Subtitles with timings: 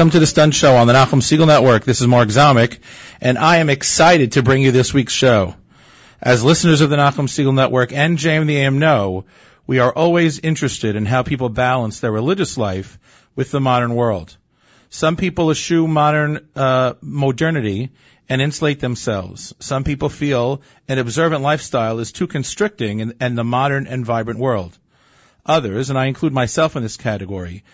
[0.00, 1.84] welcome to the Stunt Show on the Nachum Segal Network.
[1.84, 2.78] This is Mark Zomick,
[3.20, 5.54] and I am excited to bring you this week's show.
[6.22, 9.26] As listeners of the Nachum Segal Network and JM the AM know,
[9.66, 12.98] we are always interested in how people balance their religious life
[13.36, 14.34] with the modern world.
[14.88, 17.90] Some people eschew modern uh, modernity
[18.26, 19.54] and insulate themselves.
[19.58, 24.40] Some people feel an observant lifestyle is too constricting in, in the modern and vibrant
[24.40, 24.78] world.
[25.44, 27.64] Others, and I include myself in this category,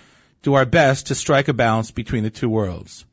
[0.47, 3.05] do our best to strike a balance between the two worlds.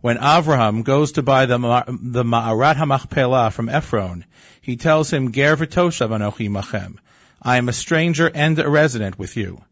[0.00, 4.24] When Avraham goes to buy the, Ma- the Ma'arat HaMachpelah from Ephron,
[4.60, 6.96] he tells him, Ger v'toshav anochi machem.
[7.40, 9.62] I am a stranger and a resident with you.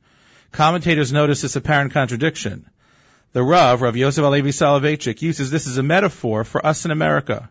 [0.52, 2.70] Commentators notice this apparent contradiction.
[3.32, 7.50] The Rav, Rav Yosef HaLevi Soloveitchik, uses this as a metaphor for us in America.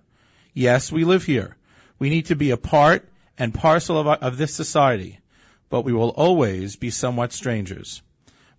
[0.53, 1.57] Yes, we live here.
[1.99, 5.19] We need to be a part and parcel of, of this society,
[5.69, 8.01] but we will always be somewhat strangers.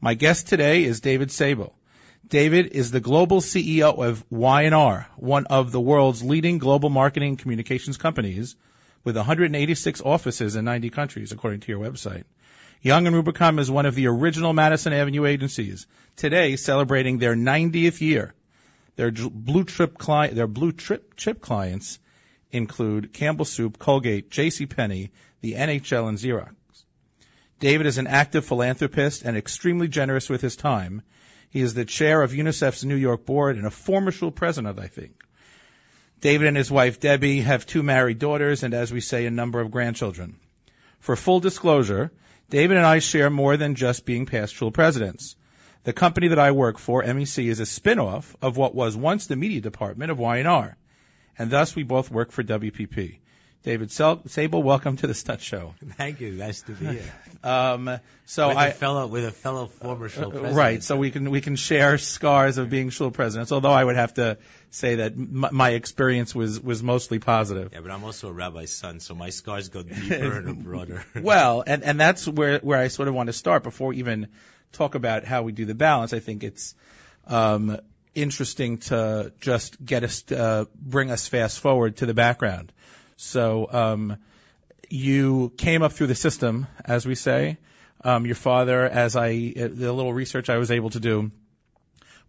[0.02, 1.74] My guest today is David Sable.
[2.26, 7.98] David is the global CEO of Y&R, one of the world's leading global marketing communications
[7.98, 8.56] companies
[9.04, 12.24] with 186 offices in 90 countries, according to your website.
[12.80, 18.00] Young and Rubicam is one of the original Madison Avenue agencies, today celebrating their 90th
[18.00, 18.32] year.
[18.96, 21.98] Their blue trip client, their blue trip chip clients
[22.50, 24.64] include Campbell Soup, Colgate, J.C.
[24.64, 25.10] Penney,
[25.42, 26.54] the NHL, and Xerox.
[27.60, 31.02] David is an active philanthropist and extremely generous with his time.
[31.50, 35.22] He is the chair of UNICEF's New York board and a former president, I think.
[36.22, 39.60] David and his wife Debbie have two married daughters and, as we say, a number
[39.60, 40.36] of grandchildren.
[41.00, 42.10] For full disclosure,
[42.48, 45.36] David and I share more than just being past shul presidents.
[45.84, 49.36] The company that I work for, MEC, is a spin-off of what was once the
[49.36, 50.76] media department of Y&R,
[51.38, 53.18] and thus we both work for WPP.
[53.62, 55.74] David Sel- Sable, welcome to the Stunt Show.
[55.98, 56.32] Thank you.
[56.32, 57.02] Nice to be here.
[57.42, 60.56] Um, so with I, a fellow with a fellow former shul uh, president.
[60.56, 63.50] right, so we can we can share scars of being shul presidents.
[63.50, 64.36] Although I would have to
[64.70, 67.70] say that m- my experience was was mostly positive.
[67.72, 71.02] Yeah, but I'm also a rabbi's son, so my scars go deeper and broader.
[71.18, 74.28] Well, and and that's where where I sort of want to start before we even
[74.72, 76.12] talk about how we do the balance.
[76.12, 76.74] I think it's
[77.26, 77.78] um,
[78.14, 82.70] interesting to just get us uh, bring us fast forward to the background.
[83.20, 84.16] So um,
[84.88, 87.58] you came up through the system, as we say.
[88.02, 91.30] Um, your father, as I the little research I was able to do,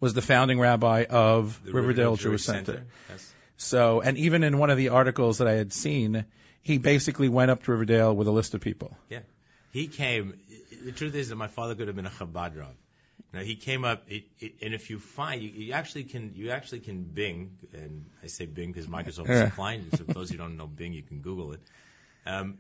[0.02, 2.84] was the founding rabbi of The Riverdale, Jewish Center.
[3.10, 3.34] Yes.
[3.56, 6.26] So, and even in one of the articles that I had seen,
[6.62, 8.98] he basically went up to Riverdale with a list of people.
[9.08, 9.20] Yeah.
[9.72, 10.34] He came.
[10.84, 12.76] The truth is that my father could have been a Chabad Rav.
[13.34, 16.52] Now he came up, it, it, and if you find, you, you actually can, you
[16.52, 19.50] actually can Bing, and I say Bing because Microsoft is Yeah.
[19.50, 19.92] a.
[19.92, 21.62] So for those who don't know Bing, you can Google it.
[22.26, 22.58] Um,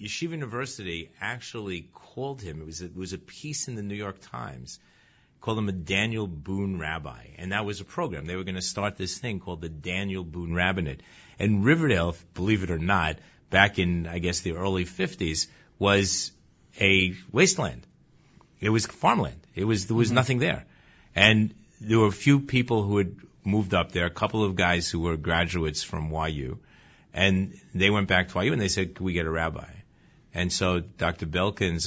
[0.00, 2.60] Yeshiva University actually called him.
[2.60, 4.78] It was a, it was a piece in the New York Times.
[5.40, 8.26] Called him a Daniel Boone Rabbi, and that was a program.
[8.26, 11.00] They were going to start this thing called the Daniel Boone Rabbinate.
[11.38, 13.16] And Riverdale, believe it or not,
[13.50, 15.48] back in I guess the early 50s,
[15.80, 16.30] was
[16.80, 17.84] a wasteland.
[18.62, 19.40] It was farmland.
[19.54, 20.64] It was there was nothing there,
[21.14, 23.14] and there were a few people who had
[23.44, 24.06] moved up there.
[24.06, 26.58] A couple of guys who were graduates from YU,
[27.12, 29.68] and they went back to YU and they said, "Can we get a rabbi?"
[30.34, 31.26] And so Dr.
[31.26, 31.78] Belkin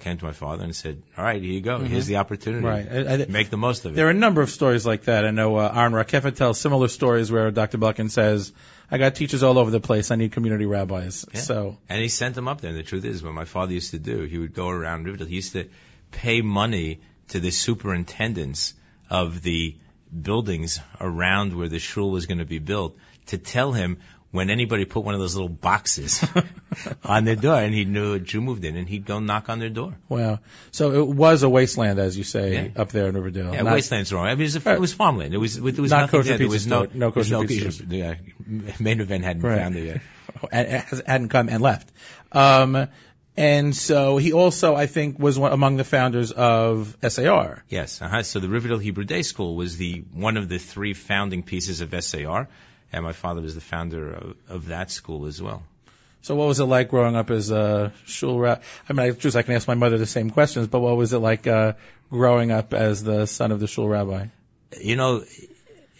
[0.00, 1.78] came to my father and said, "All right, here you go.
[1.78, 2.66] Here's the opportunity.
[2.66, 2.88] Right.
[2.90, 5.24] I- I- Make the most of it." There are a number of stories like that.
[5.24, 7.78] I know uh, Aaron Rakefet tells similar stories where Dr.
[7.78, 8.52] Belkin says,
[8.90, 10.10] "I got teachers all over the place.
[10.10, 11.40] I need community rabbis." Yeah.
[11.40, 12.70] So And he sent them up there.
[12.70, 15.28] And the truth is, what my father used to do, he would go around Riverdale.
[15.28, 15.68] He used to
[16.10, 18.74] pay money to the superintendents
[19.10, 19.76] of the
[20.22, 22.96] buildings around where the shul was going to be built
[23.26, 23.98] to tell him
[24.30, 26.22] when anybody put one of those little boxes
[27.04, 29.58] on their door and he knew a Jew moved in and he'd go knock on
[29.58, 29.96] their door.
[30.08, 30.40] wow.
[30.70, 32.80] So it was a wasteland, as you say, Yeah.
[32.82, 33.54] up there in Riverdale.
[33.54, 34.26] Yeah, Not- wasteland's wrong.
[34.26, 35.32] I mean, it was, a, it was farmland.
[35.32, 36.38] It was, there was Not kosher there.
[36.38, 36.94] There was no, store.
[36.94, 38.14] No kosher no pizza yeah,
[38.78, 39.58] main event hadn't Right.
[39.58, 39.84] found it
[40.52, 41.02] yet.
[41.06, 41.90] hadn't come and left.
[42.30, 42.88] Um,
[43.38, 47.62] and so he also, I think, was one, among the founders of SAR.
[47.68, 48.02] Yes.
[48.02, 48.24] Uh-huh.
[48.24, 51.94] So the Riverdale Hebrew Day School was the one of the three founding pieces of
[52.02, 52.48] SAR,
[52.92, 55.62] and my father was the founder of, of that school as well.
[56.22, 58.60] So what was it like growing up as a shul rabbi?
[58.88, 61.12] I mean, I, just I can ask my mother the same questions, but what was
[61.12, 61.74] it like uh,
[62.10, 64.26] growing up as the son of the shul rabbi?
[64.80, 65.22] You know,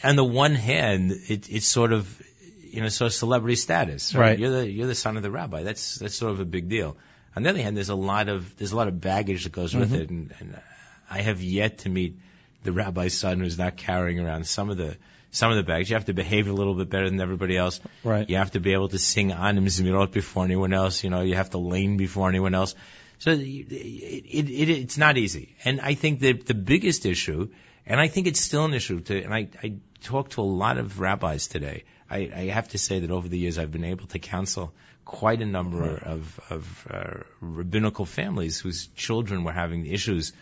[0.02, 2.20] on the one hand, it, it's sort of,
[2.64, 4.12] you know, sort of celebrity status.
[4.12, 4.36] Right.
[4.36, 5.62] You're the you're the son of the rabbi.
[5.62, 6.96] That's that's sort of a big deal.
[7.38, 9.72] On the other hand, there's a lot of there's a lot of baggage that goes
[9.72, 10.02] with mm-hmm.
[10.02, 10.60] it, and, and
[11.08, 12.18] I have yet to meet
[12.64, 14.96] the rabbi's son who's not carrying around some of the
[15.30, 15.88] some of the bags.
[15.88, 17.78] You have to behave a little bit better than everybody else.
[18.02, 18.28] Right.
[18.28, 21.04] You have to be able to sing Anim Zmirot before anyone else.
[21.04, 22.74] You know, you have to lane before anyone else.
[23.20, 25.54] So it, it, it, it's not easy.
[25.64, 27.50] And I think that the biggest issue,
[27.86, 30.76] and I think it's still an issue to, and I, I talk to a lot
[30.76, 31.84] of rabbis today.
[32.10, 34.72] I, I have to say that over the years I've been able to counsel
[35.04, 40.32] quite a number of, of uh, rabbinical families whose children were having issues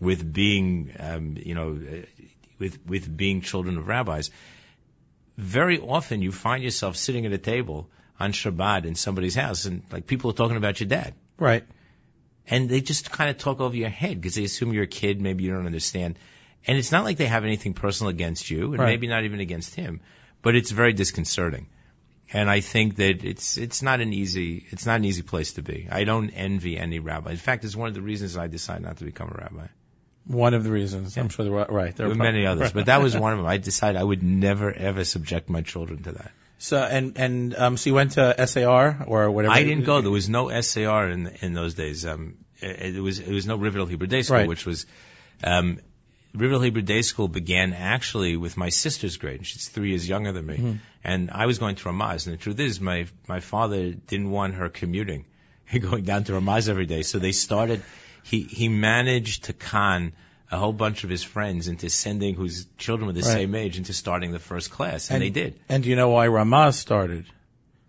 [0.00, 2.06] with being, um, you know, uh,
[2.58, 4.30] with with being children of rabbis.
[5.36, 7.88] Very often, you find yourself sitting at a table
[8.18, 11.64] on Shabbat in somebody's house, and like people are talking about your dad, Right.
[12.48, 15.20] and they just kind of talk over your head because they assume you're a kid,
[15.20, 16.18] maybe you don't understand,
[16.66, 18.86] and it's not like they have anything personal against you, and Right.
[18.86, 20.00] maybe not even against him,
[20.46, 21.66] but it's very disconcerting.
[22.32, 25.62] And I think that it's it's not an easy it's not an easy place to
[25.62, 25.88] be.
[25.90, 27.32] I don't envy any rabbi.
[27.32, 29.66] In fact, it's one of the reasons I decided not to become a rabbi.
[30.24, 31.16] One of the reasons.
[31.16, 31.72] I'm sure they're right.
[31.78, 31.96] right.
[31.96, 33.46] There were many others, but that was one of them.
[33.48, 36.30] I decided I would never ever subject my children to that.
[36.58, 39.52] So and and um, so you went to SAR or whatever.
[39.52, 40.00] I didn't go.
[40.00, 42.06] There was no SAR in in those days.
[42.06, 44.48] Um, it, it was it was no Riverdale Hebrew Day School, Right.
[44.48, 44.86] which was
[45.42, 45.80] um,
[46.36, 49.46] Riverdale Hebrew Day School began actually with my sister's grade.
[49.46, 50.72] She's three years younger than me, mm-hmm.
[51.02, 52.26] and I was going to Ramaz.
[52.26, 55.24] And the truth is, my my father didn't want her commuting,
[55.80, 57.02] going down to Ramaz every day.
[57.02, 57.82] So they started.
[58.22, 60.12] He he managed to con
[60.50, 63.32] a whole bunch of his friends into sending whose children were the Right.
[63.32, 65.58] same age into starting the first class, and, they did.
[65.68, 67.24] And do you know why Ramaz started?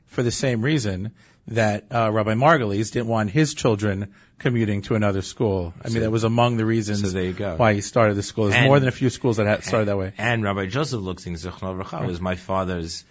[0.08, 1.12] For the same reason
[1.50, 5.74] that uh, Rabbi Margulies didn't want his children commuting to another school.
[5.84, 7.56] I mean, that was among the reasons so there you go.
[7.56, 8.46] why he started the school.
[8.46, 10.14] There's And- more than a few schools that had started that way.
[10.18, 13.04] And Rabbi Joseph Lookstein Zichron Bracha was my father's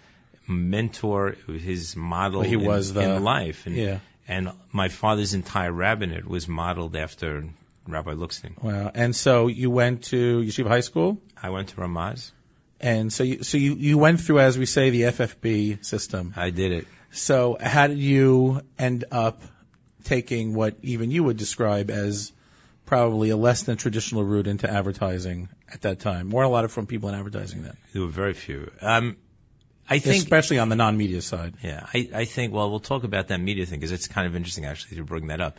[0.47, 3.65] mentor, his model Well, he in, was the- in life.
[3.65, 3.99] And, Yeah.
[4.27, 7.43] and my father's entire rabbinate was modeled after
[7.87, 8.61] Rabbi Lookstein.
[8.61, 8.91] Wow.
[8.93, 12.31] And so you went to Yeshiva High School, I went to Ramaz.
[12.79, 16.33] And so you, so you, you went through, as we say, the FFB system.
[16.35, 16.87] I did it.
[17.11, 19.41] So how did you end up
[20.03, 22.31] taking what even you would describe as
[22.85, 26.29] probably a less than traditional route into advertising at that time?
[26.29, 28.71] Weren't a lot of from people in advertising then, There were very few.
[28.81, 29.17] Um,
[29.89, 31.55] I think, especially on the non-media side.
[31.63, 34.35] yeah, I, I think, well, we'll talk about that media thing because it's kind of
[34.35, 35.57] interesting actually to bring that up.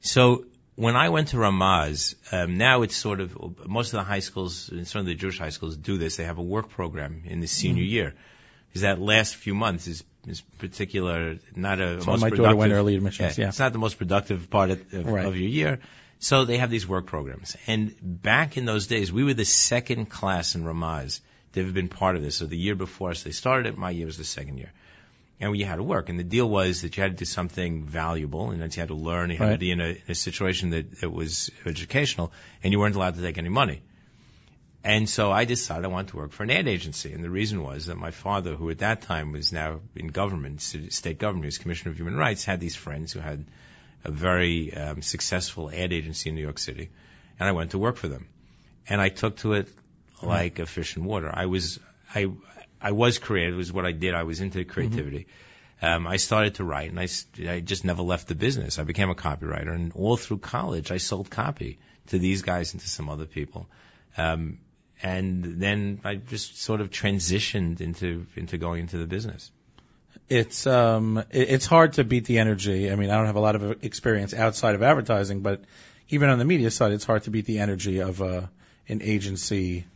[0.00, 0.46] So
[0.76, 4.70] when I went to Ramaz, um, now it's sort of, most of the high schools,
[4.84, 6.16] some of the Jewish high schools do this.
[6.16, 7.92] They have a work program in the senior Mm-hmm.
[7.92, 8.14] year.
[8.68, 12.72] Because that last few months is, is particular, not a So most my daughter went
[12.72, 13.48] early admissions, yeah.
[13.48, 15.24] It's not the most productive part of, of, Right.
[15.24, 15.78] of your year.
[16.18, 17.56] So they have these work programs.
[17.66, 21.20] And back in those days, we were the second class in Ramaz
[21.56, 22.36] They've been part of this.
[22.36, 23.78] So the year before us, they started it.
[23.78, 24.72] My year was the second year.
[25.38, 26.08] And we had to work.
[26.08, 28.88] And the deal was that you had to do something valuable and that you had
[28.88, 29.30] to learn.
[29.30, 32.96] You had to be in a, a situation that, that was educational and you weren't
[32.96, 33.82] allowed to take any money.
[34.82, 37.12] And so I decided I wanted to work for an ad agency.
[37.12, 40.62] And the reason was that my father, who at that time was now in government,
[40.62, 43.44] state government, he was Commissioner of Human Rights, had these friends who had
[44.04, 46.90] a very um, successful ad agency in New York City.
[47.40, 48.28] And I went to work for them.
[48.88, 49.68] And I took to it
[50.22, 51.30] like a fish in water.
[51.34, 51.80] I was,
[52.14, 52.30] I,
[52.86, 53.54] I was creative.
[53.54, 54.14] It was what I did.
[54.14, 55.26] I was into creativity.
[55.82, 58.78] Um, I started to write and I just never left the business.
[58.78, 61.78] I became a copywriter and all through college I sold copy
[62.08, 63.66] to these guys and to some other people.
[64.16, 64.58] Um,
[65.02, 69.50] and then I just sort of transitioned into, into going into the business.
[70.28, 72.90] It's um it, it's hard to beat the energy.
[72.90, 75.64] I mean, I don't have a lot of experience outside of advertising, but
[76.08, 78.46] even on the media side, it's hard to beat the energy of uh,
[78.88, 79.86] an agency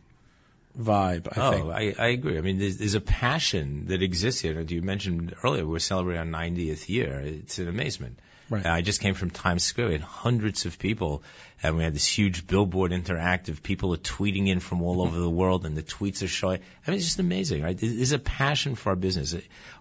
[0.77, 1.27] vibe.
[1.35, 1.99] I oh, think.
[1.99, 2.37] I, I agree.
[2.37, 4.59] I mean, there's, there's a passion that exists here.
[4.61, 7.19] You mentioned earlier we're celebrating our 90th year.
[7.19, 8.19] It's an amazement.
[8.49, 8.65] Right.
[8.65, 9.87] Uh, I just came from Times Square.
[9.87, 11.23] We had hundreds of people,
[11.63, 13.63] and we had this huge billboard interactive.
[13.63, 16.59] People are tweeting in from all over the world, and the tweets are showing.
[16.85, 17.77] I mean, it's just amazing, right?
[17.77, 19.33] There's a passion for our business.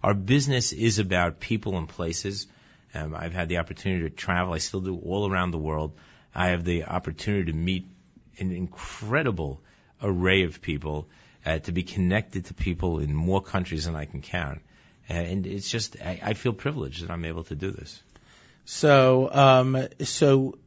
[0.05, 2.47] Our business is about people and places.
[2.95, 4.53] Um, I've had the opportunity to travel.
[4.53, 5.95] I still do all around the world.
[6.33, 7.89] I have the opportunity to meet
[8.39, 9.63] an incredible
[10.03, 11.09] array of people,
[11.45, 14.61] uh, to be connected to people in more countries than I can count.
[15.09, 18.03] Uh, and it's just, I, I feel privileged that I'm able to do this.
[18.65, 20.59] So, um, so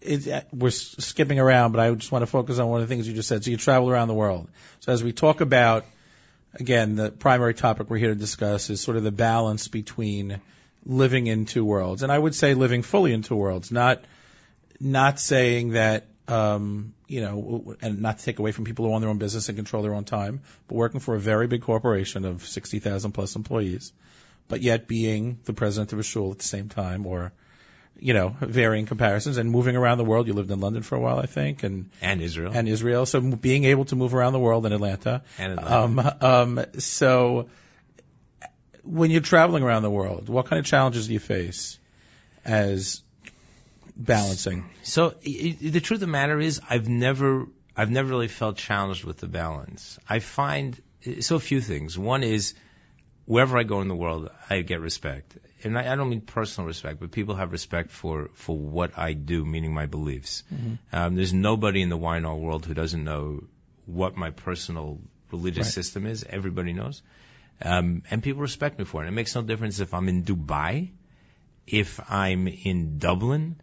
[0.00, 2.94] it, uh, we're skipping around, but I just want to focus on one of the
[2.94, 3.44] things you just said.
[3.44, 4.48] So you travel around the world.
[4.80, 5.84] So as we talk about,
[6.54, 10.40] again, the primary topic we're here to discuss is sort of the balance between
[10.86, 14.02] living in two worlds, and I would say living fully in two worlds, not
[14.80, 19.00] not saying that um, you know, and not to take away from people who own
[19.00, 22.24] their own business and control their own time, but working for a very big corporation
[22.24, 23.92] of 60,000 plus employees,
[24.46, 27.32] but yet being the president of a shul at the same time, or
[28.00, 30.28] you know, varying comparisons and moving around the world.
[30.28, 32.52] You lived in London for a while, I think, and And Israel.
[32.54, 33.06] and Israel.
[33.06, 35.22] So being able to move around the world in Atlanta.
[35.36, 36.22] And Atlanta.
[36.22, 37.48] Um, um, so
[38.84, 41.78] when you're traveling around the world, what kind of challenges do you face
[42.44, 43.02] as
[43.98, 44.64] balancing?
[44.82, 49.18] So the truth of the matter is, I've never, I've never really felt challenged with
[49.18, 49.98] the balance.
[50.08, 50.80] I find
[51.20, 51.98] so a few things.
[51.98, 52.54] One is
[53.26, 56.66] wherever I go in the world, I get respect, and I, I don't mean personal
[56.66, 60.42] respect, but people have respect for for what I do, meaning my beliefs.
[60.92, 63.44] Um, there's nobody in the wine all world who doesn't know
[63.86, 65.00] what my personal
[65.32, 65.72] religious Right.
[65.74, 66.24] system is.
[66.28, 67.02] Everybody knows,
[67.62, 69.08] um, and people respect me for it.
[69.08, 70.90] It makes no difference if I'm in Dubai,
[71.66, 73.60] if I'm in Dublin,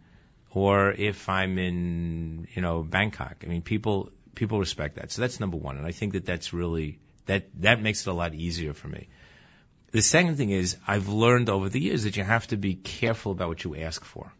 [0.56, 3.44] or if I'm in, you know, Bangkok.
[3.44, 5.12] I mean, people people respect that.
[5.12, 8.14] So that's number one, and I think that that's really that that makes it a
[8.14, 9.08] lot easier for me.
[9.90, 13.32] The second thing is I've learned over the years that you have to be careful
[13.32, 14.32] about what you ask for.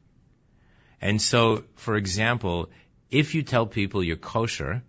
[1.02, 2.70] And so, for example,
[3.10, 4.82] if you tell people you're kosher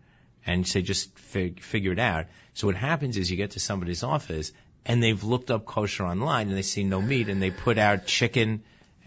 [0.45, 4.01] and say just fig- figure it out, so what happens is you get to somebody's
[4.01, 4.53] office
[4.85, 8.05] and they've looked up kosher online and they see no meat and they put out
[8.05, 8.63] chicken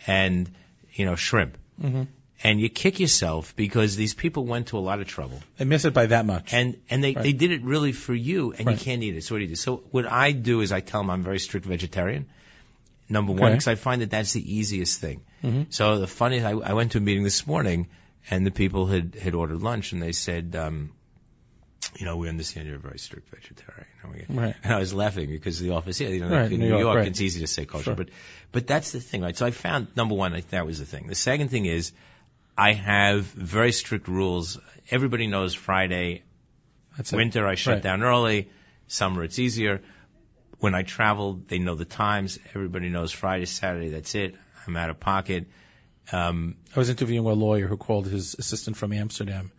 [0.06, 0.50] and
[0.92, 1.56] you know shrimp.
[1.82, 2.02] Mm-hmm.
[2.42, 5.84] And you kick yourself because these people went to a lot of trouble I miss
[5.84, 6.54] it by that much.
[6.54, 7.22] and and they Right.
[7.22, 8.78] they did it really for you, and Right.
[8.78, 9.25] you can't eat it.
[9.25, 9.56] So what do you do?
[9.56, 12.26] So what I do is I tell them I'm a very strict vegetarian.
[13.10, 13.52] Number one, Okay.
[13.54, 15.20] because I find that that's the easiest thing.
[15.44, 15.66] Mhm.
[15.70, 17.88] So the funny, I, I went to a meeting this morning,
[18.30, 20.92] and the people had had ordered lunch, and they said, um,
[21.99, 23.87] you know, we understand you're a very strict vegetarian.
[24.02, 24.54] And, we, Right.
[24.62, 26.96] and I was laughing because the office, yeah, you know, Right, in New York, York,
[26.99, 27.06] right.
[27.08, 27.94] it's easy to say kosher, Sure.
[27.94, 28.08] but
[28.52, 29.37] but that's the thing, right?
[29.37, 31.06] So I found number one, I that was the thing.
[31.08, 31.92] The second thing is,
[32.56, 34.58] I have very strict rules.
[34.90, 36.22] Everybody knows Friday
[36.96, 37.16] That's it.
[37.16, 37.82] Winter, I shut Right.
[37.82, 38.50] down early.
[38.88, 39.80] Summer, it's easier.
[40.58, 42.38] When I travel, they know the times.
[42.54, 44.34] Everybody knows Friday, Saturday, that's it.
[44.66, 45.46] I'm out of pocket.
[46.12, 49.52] Um, I was interviewing a lawyer who called his assistant from Amsterdam.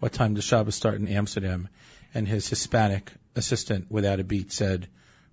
[0.00, 1.68] What time does Shabbos start in Amsterdam?
[2.14, 4.88] And his Hispanic assistant, without a beat, said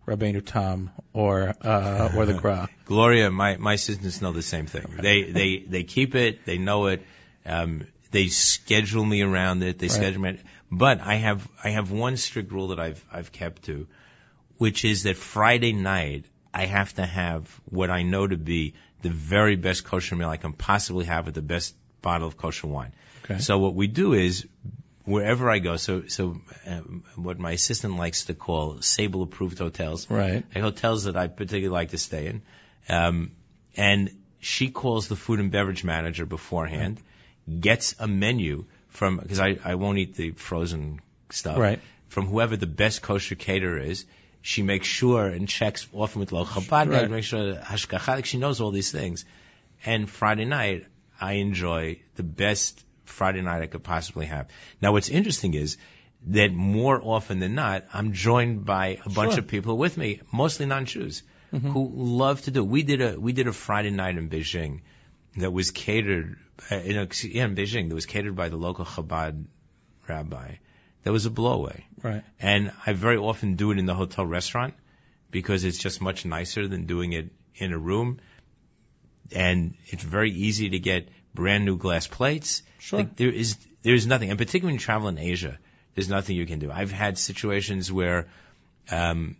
[0.08, 2.70] Rabbeinu Tam or uh, or the Gra.
[2.86, 4.86] Gloria, my, my assistants know the same thing.
[5.02, 6.46] They, they, they keep it.
[6.46, 7.06] They know it.
[7.46, 9.80] Um, they schedule me around it.
[9.80, 9.96] They Right.
[9.96, 10.40] schedule me.
[10.72, 13.88] But I have, I have one strict rule that I've, I've kept to,
[14.58, 19.10] which is that Friday night, I have to have what I know to be the
[19.10, 22.94] very best kosher meal I can possibly have with the best bottle of kosher wine.
[23.26, 23.40] Okay.
[23.40, 24.46] So what we do is,
[25.06, 30.08] wherever I go, so so um, what my assistant likes to call Sable approved hotels,
[30.10, 30.44] Right.
[30.56, 32.42] hotels that I particularly like to stay in,
[32.90, 33.32] um,
[33.76, 37.00] and she calls the food and beverage manager beforehand,
[37.68, 41.80] gets a menu from because I I won't eat the frozen stuff, Right.
[42.10, 44.06] From whoever the best kosher caterer is.
[44.46, 47.10] She makes sure and checks often with Lo Chabad, Right.
[47.10, 47.46] makes sure
[48.08, 49.24] like she knows all these things.
[49.86, 50.86] And Friday night,
[51.30, 51.82] I enjoy
[52.22, 52.84] the best
[53.18, 54.48] Friday night I could possibly have.
[54.82, 55.78] Now, what's interesting is
[56.38, 59.40] that more often than not, I'm joined by a bunch Sure.
[59.44, 60.10] of people with me,
[60.42, 62.64] mostly non-Jews, who love to do.
[62.76, 64.80] We did a we did a Friday night in Beijing
[65.44, 66.38] that was catered,
[66.72, 67.04] uh, in, a,
[67.42, 69.46] in Beijing that was catered by the local Chabad
[70.08, 70.56] rabbi.
[71.04, 71.84] That was a blowaway.
[72.02, 72.24] Right.
[72.40, 74.74] And I very often do it in the hotel restaurant
[75.40, 78.20] because it's just much nicer than doing it in a room.
[79.32, 82.64] And it's very easy to get brand new glass plates.
[82.80, 83.00] Sure.
[83.00, 85.58] Like there is there's nothing, and particularly when you travel in Asia,
[85.96, 86.72] there's nothing you can do.
[86.72, 88.28] I've had situations where
[88.90, 89.36] um,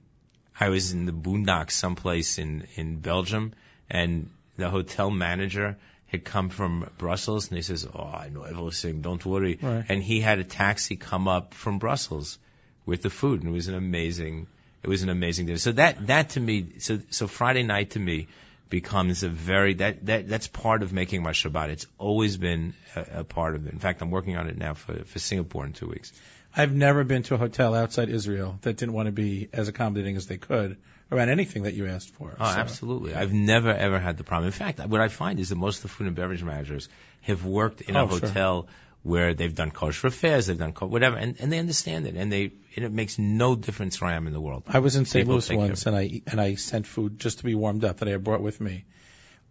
[0.60, 3.54] I was in the boondocks someplace in in Belgium,
[3.90, 9.02] and the hotel manager had come from Brussels, and he says, "Oh, I know everything.
[9.02, 9.86] Don't worry." Right.
[9.90, 12.38] And he had a taxi come up from Brussels
[12.86, 14.48] with the food, and it was an amazing.
[14.84, 15.60] It was an amazing dinner.
[15.60, 18.28] So that that to me, so so Friday night to me
[18.74, 21.70] becomes a very that that that's part of making my Shabbat.
[21.70, 23.72] It's always been a, a part of it.
[23.72, 26.12] In fact, I'm working on it now for for Singapore in two weeks.
[26.58, 30.16] I've never been to a hotel outside Israel that didn't want to be as accommodating
[30.16, 30.78] as they could
[31.12, 32.36] around anything that you asked for.
[32.40, 33.14] Oh, So- absolutely.
[33.14, 34.48] I've never ever had the problem.
[34.48, 36.90] In fact, what I find is that most of the food and beverage managers
[37.22, 38.70] have worked in a oh, hotel sure.
[39.04, 42.54] Where they've done kosher affairs, they've done whatever, and, and they understand it, and they
[42.76, 44.64] and it makes no difference where I am in the world.
[44.68, 45.28] I was in St.
[45.28, 48.12] Louis once, and I and I sent food just to be warmed up that I
[48.12, 48.86] had brought with me.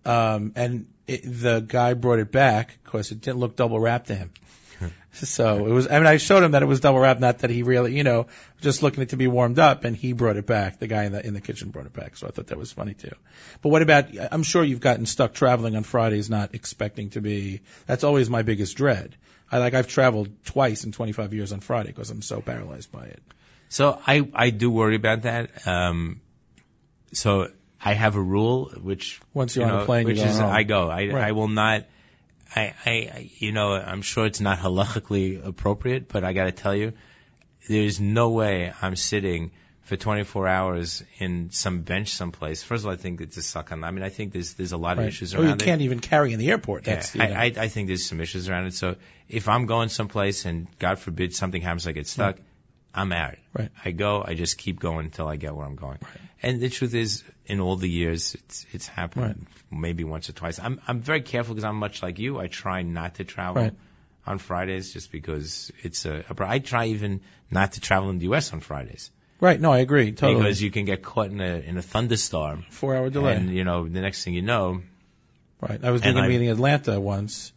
[0.04, 4.14] Um, and it, the guy brought it back because it didn't look double wrapped to
[4.14, 4.32] him.
[5.12, 5.88] So it was.
[5.88, 8.04] I mean, I showed him that it was double wrapped, not that he really, you
[8.04, 8.26] know,
[8.60, 10.78] just looking it to be warmed up, and he brought it back.
[10.78, 12.16] The guy in the in the kitchen brought it back.
[12.16, 13.14] So I thought that was funny too.
[13.60, 14.06] But what about?
[14.30, 17.60] I'm sure you've gotten stuck traveling on Fridays, not expecting to be.
[17.86, 19.16] That's always my biggest dread.
[19.50, 23.04] I like I've traveled twice in 25 years on Friday because I'm so paralyzed by
[23.04, 23.22] it.
[23.68, 25.66] So I I do worry about that.
[25.66, 26.20] Um,
[27.12, 27.48] so
[27.84, 30.30] I have a rule which Once you're you on know, a plane, which you go
[30.30, 30.52] is home.
[30.52, 30.88] I go.
[30.88, 31.24] I Right.
[31.28, 31.84] I will not.
[32.54, 36.74] I, I you know I'm sure it's not halachically appropriate, but I got to tell
[36.74, 36.92] you,
[37.68, 42.62] there's no way I'm sitting for 24 hours in some bench someplace.
[42.62, 43.82] First of all, I think it's a suck on.
[43.82, 45.08] I mean, I think there's there's a lot of Right.
[45.08, 45.64] issues Or you around it.
[45.64, 46.84] can't even carry in the airport.
[46.84, 47.40] That's Yeah, you know.
[47.40, 48.74] I, I, I think there's some issues around it.
[48.74, 48.96] So
[49.28, 52.36] if I'm going someplace and God forbid something happens, I get stuck,
[52.94, 53.36] I'm out.
[53.54, 53.70] Right.
[53.84, 55.98] I go, I just keep going until I get where I'm going.
[56.02, 56.20] Right.
[56.42, 60.58] And the truth is, in all the years, it's it's happened maybe once or twice.
[60.58, 62.38] I'm I'm very careful because I'm much like you.
[62.38, 63.72] I try not to travel Right.
[64.26, 66.34] on Fridays just because it's a, a.
[66.46, 67.20] I try even
[67.50, 68.52] not to travel in the U.S.
[68.52, 69.60] on Fridays right.
[69.60, 70.40] No, I agree totally.
[70.42, 72.64] because you can get caught in a in a thunderstorm.
[72.70, 73.36] Four hour delay.
[73.36, 74.82] And you know, the next thing you know,
[75.60, 75.82] Right.
[75.84, 77.52] I was doing a I- meeting in Atlanta once,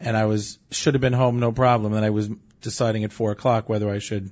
[0.00, 1.92] and I was should have been home no problem.
[1.92, 2.28] And I was
[2.62, 4.30] deciding at four o'clock whether I should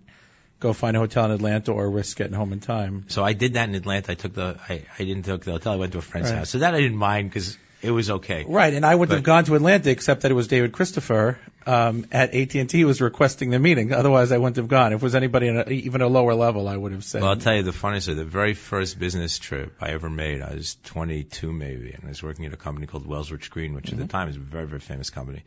[0.61, 3.05] go find a hotel in Atlanta or risk getting home in time.
[3.09, 4.13] So I did that in Atlanta.
[4.13, 5.73] I took the I, I didn't take the hotel.
[5.73, 6.39] I went to a friend's Right.
[6.39, 6.51] house.
[6.51, 8.45] So that I didn't mind because it was okay.
[8.49, 8.73] Right.
[8.73, 12.35] And I wouldn't have gone to Atlanta except that it was David Christopher um, at
[12.35, 13.93] AT&T was requesting the meeting.
[13.93, 14.93] Otherwise, I wouldn't have gone.
[14.93, 17.21] If it was anybody in a, even a lower level, I would have said.
[17.21, 18.07] Well, I'll tell you the funniest.
[18.07, 18.17] story.
[18.17, 22.23] The very first business trip I ever made, I was 22 maybe, and I was
[22.23, 24.67] working at a company called Wells Rich Greene, which at the time was a very,
[24.67, 25.43] very famous company.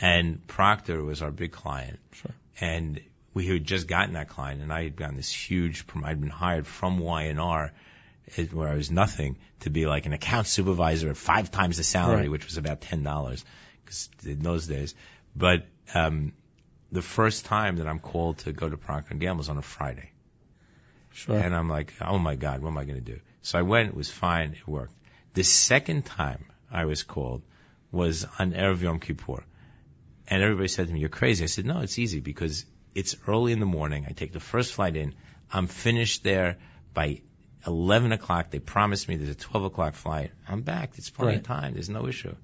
[0.00, 1.98] And Procter was our big client.
[2.12, 2.30] Sure.
[2.60, 3.00] And
[3.34, 6.66] we had just gotten that client, and I had gotten this huge, I'd been hired
[6.66, 7.72] from Y&R,
[8.52, 12.22] where I was nothing, to be like an account supervisor at five times the salary,
[12.22, 12.30] Right.
[12.30, 13.44] which was about $10
[13.86, 14.94] 'cause in those days.
[15.36, 16.32] But um,
[16.92, 19.62] the first time that I'm called to go to Procter and Gamble was on a
[19.62, 20.10] Friday.
[21.12, 21.36] sure.
[21.38, 23.20] And I'm like, oh my God, what am I going to do?
[23.42, 24.94] So I went, it was fine, it worked.
[25.34, 27.42] The second time I was called
[27.90, 29.42] was on Erev Yom Kippur.
[30.28, 31.44] And everybody said to me, you're crazy.
[31.44, 34.06] I said, no, it's easy because it's early in the morning.
[34.08, 35.14] I take the first flight in.
[35.52, 36.56] I'm finished there
[36.94, 37.22] by
[37.66, 38.50] 11 o'clock.
[38.50, 40.30] They promised me there's a 12 o'clock flight.
[40.48, 40.92] I'm back.
[40.96, 41.74] It's plenty of time.
[41.74, 42.34] There's no issue.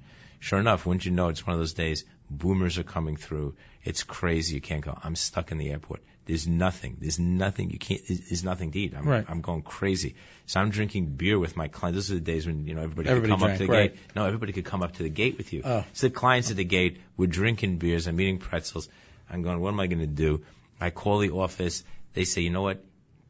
[0.41, 3.55] Sure enough, wouldn't you know, it's one of those days, boomers are coming through.
[3.83, 4.55] It's crazy.
[4.57, 4.97] You can't go.
[5.03, 6.03] I'm stuck in the airport.
[6.27, 6.97] There's nothing.
[7.01, 7.71] There's nothing.
[7.71, 8.95] You can't, there's there's nothing to eat.
[8.97, 9.25] I'm, Right.
[9.29, 10.15] I'm going crazy.
[10.47, 11.97] So I'm drinking beer with my clients.
[11.97, 13.73] Those are the days when, you know, everybody, Everybody could come drank, up to the
[13.73, 13.95] right.
[13.95, 14.01] gate.
[14.17, 15.63] No, everybody could come up to the gate with you.
[15.65, 15.85] Oh.
[15.93, 18.07] So the clients at the gate were drinking beers.
[18.07, 18.89] I'm eating pretzels.
[19.31, 20.43] I'm going, what am I going to do?
[20.81, 21.85] I call the office.
[22.13, 22.85] They say, you know what?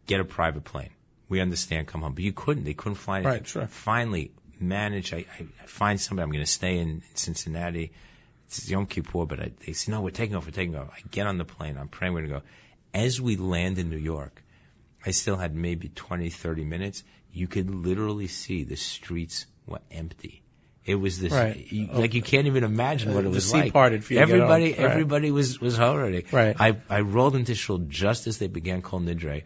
[0.07, 0.91] Get a private plane.
[1.29, 1.87] We understand.
[1.87, 2.15] Come home.
[2.15, 2.65] But you couldn't.
[2.65, 3.23] They couldn't fly.
[3.23, 3.67] Right, sure.
[3.67, 5.13] Finally, manage.
[5.13, 6.25] I, I, I find somebody.
[6.25, 7.93] I'm going to stay in Cincinnati.
[8.47, 10.45] It's Yom Kippur, but I, they say, no, we're taking off.
[10.45, 10.91] We're taking off.
[10.95, 11.79] I get on the plane.
[11.79, 12.45] I'm praying we're going to go.
[12.93, 14.43] As we land in New York,
[15.05, 17.03] I still had maybe 20, 30 minutes.
[17.33, 20.44] You could literally see the streets were empty.
[20.87, 21.73] It was this, Right.
[21.73, 23.73] you, like you can't even imagine what it the was sea like.
[23.73, 24.73] parted for you everybody.
[24.73, 24.79] Right.
[24.79, 26.27] everybody was was already.
[26.31, 26.55] Right.
[26.59, 29.45] I I rolled into shul just as they began Kol Nidre,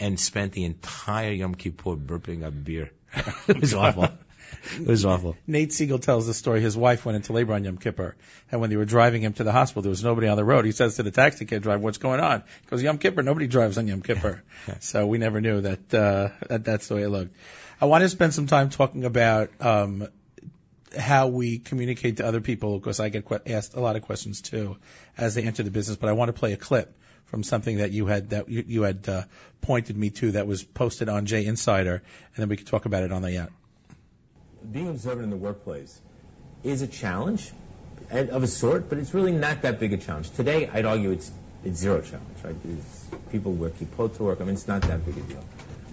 [0.00, 2.90] and spent the entire Yom Kippur burping up beer.
[3.48, 4.08] it was awful.
[4.76, 5.36] It was awful.
[5.46, 6.60] Nate Siegel tells the story.
[6.60, 8.16] His wife went into labor on Yom Kippur,
[8.50, 10.64] and when they were driving him to the hospital, there was nobody on the road.
[10.64, 13.22] He says to the taxi cab driver, "What's going on?" He goes, "Yom Kippur.
[13.22, 14.42] Nobody drives on Yom Kippur."
[14.80, 17.32] so we never knew that, uh, that that's the way it looked.
[17.80, 20.08] I want to spend some time talking about um,
[20.98, 24.40] how we communicate to other people because I get que- asked a lot of questions
[24.40, 24.76] too
[25.16, 25.96] as they enter the business.
[25.96, 28.82] But I want to play a clip from something that you had that you, you
[28.82, 29.22] had uh,
[29.60, 33.04] pointed me to that was posted on J Insider, and then we could talk about
[33.04, 33.46] it on the uh,
[34.72, 35.98] being observant in the workplace
[36.62, 37.50] is a challenge
[38.10, 40.30] of a sort, but it's really not that big a challenge.
[40.30, 41.30] Today, I'd argue it's
[41.64, 42.56] it's zero challenge, right?
[42.64, 44.40] It's, people wear kippot to work.
[44.40, 45.44] I mean, it's not that big a deal.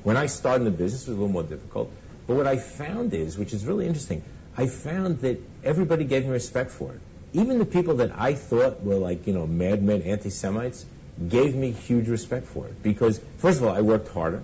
[0.04, 1.92] When I started in the business, it was a little more difficult.
[2.26, 4.24] But what I found is, which is really interesting,
[4.58, 7.00] I found that everybody gave me respect for it.
[7.34, 10.86] Even the people that I thought were like, you know, madmen, anti-Semites,
[11.30, 12.82] gave me huge respect for it.
[12.82, 14.42] Because, first of all, I worked harder.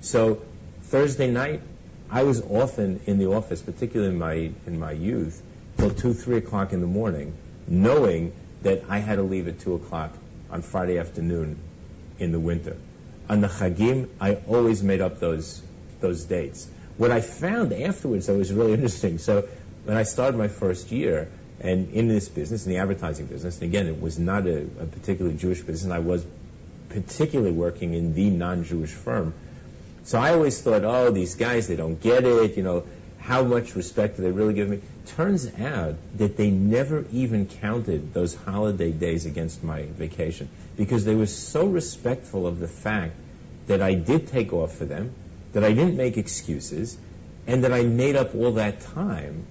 [0.00, 0.40] So
[0.84, 1.60] Thursday night,
[2.10, 4.34] I was often in the office, particularly in my
[4.66, 5.42] in my youth,
[5.78, 7.34] till two, three o'clock in the morning,
[7.66, 10.12] knowing that I had to leave at two o'clock
[10.50, 11.58] on Friday afternoon
[12.18, 12.76] in the winter.
[13.28, 15.62] On the Chagim, I always made up those
[16.00, 16.68] those dates.
[16.96, 19.18] What I found afterwards, though, was really interesting.
[19.18, 19.48] So
[19.84, 21.28] when I started my first year
[21.60, 24.86] and in this business, in the advertising business, and again, it was not a, a
[24.86, 26.24] particularly Jewish business, and I was
[26.88, 29.34] particularly working in the non-Jewish firm.
[30.04, 32.56] So I always thought, oh, these guys, they don't get it.
[32.56, 32.84] You know,
[33.18, 34.80] how much respect do they really give me?
[35.06, 41.14] Turns out that they never even counted those holiday days against my vacation because they
[41.14, 43.14] were so respectful of the fact
[43.66, 45.14] that I did take off for them,
[45.54, 46.96] that I didn't make excuses,
[47.46, 49.46] and that I made up all that time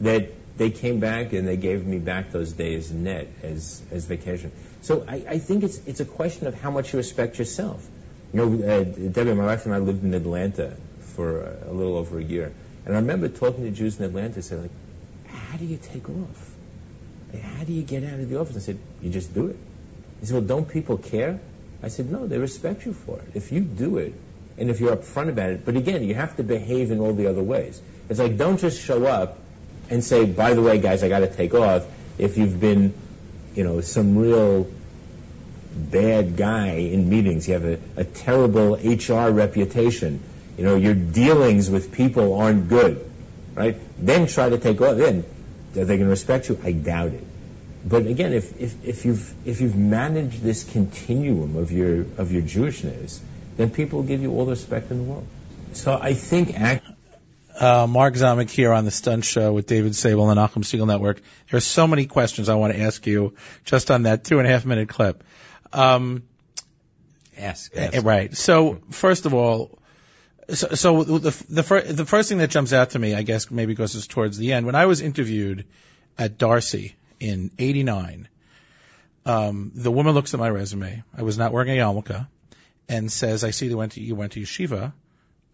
[0.00, 4.52] that they came back and they gave me back those days net as, as vacation.
[4.82, 7.86] So I, I think it's, it's a question of how much you respect yourself.
[8.32, 10.76] You know, uh, Debbie, my wife and I lived in Atlanta
[11.14, 12.52] for a, a little over a year.
[12.84, 14.70] And I remember talking to Jews in Atlanta, saying, like,
[15.34, 16.50] how do you take off?
[17.40, 18.56] How do you get out of the office?
[18.56, 19.56] I said, you just do it.
[20.20, 21.40] He said, well, don't people care?
[21.82, 23.24] I said, no, they respect you for it.
[23.34, 24.14] If you do it,
[24.58, 27.26] and if you're upfront about it, but again, you have to behave in all the
[27.26, 27.80] other ways.
[28.08, 29.38] It's like, don't just show up
[29.88, 31.86] and say, by the way, guys, I got to take off.
[32.18, 32.94] If you've been,
[33.54, 34.70] you know, some real
[35.74, 40.20] bad guy in meetings, you have a, a terrible HR reputation,
[40.58, 43.10] you know, your dealings with people aren't good,
[43.54, 43.76] right?
[43.98, 44.96] Then try to take off.
[44.96, 45.24] Then
[45.76, 46.58] are they going to respect you?
[46.62, 47.24] I doubt it.
[47.84, 52.42] But again, if, if, if you've if you've managed this continuum of your of your
[52.42, 53.18] Jewishness,
[53.56, 55.26] then people will give you all the respect in the world.
[55.72, 56.86] So I think act-
[57.58, 60.86] uh, Mark Zomick here on the Stunt Show with David Sable and the Nachum Segal
[60.86, 61.20] Network.
[61.50, 63.34] There's so many questions I want to ask you
[63.64, 65.22] just on that two and a half minute clip.
[65.72, 66.22] Um,
[67.38, 67.72] Ask.
[67.74, 68.04] eh, ask.
[68.04, 68.36] right.
[68.36, 69.78] So first of all,
[70.50, 73.50] so, so the the, fir- the first thing that jumps out to me, I guess,
[73.50, 75.64] maybe because it's towards the end, when I was interviewed
[76.18, 78.28] at D'Arcy in '89,
[79.24, 81.02] um, the woman looks at my resume.
[81.16, 82.26] I was not wearing a yarmulke,
[82.88, 84.92] and says, "I see you went to you went to yeshiva.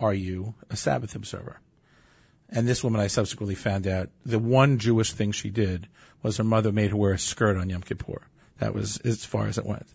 [0.01, 1.61] Are you a Sabbath observer?"
[2.51, 5.87] And this woman, I subsequently found out, the one Jewish thing she did
[6.23, 8.23] was her mother made her wear a skirt on Yom Kippur.
[8.59, 9.87] That was as far as it went.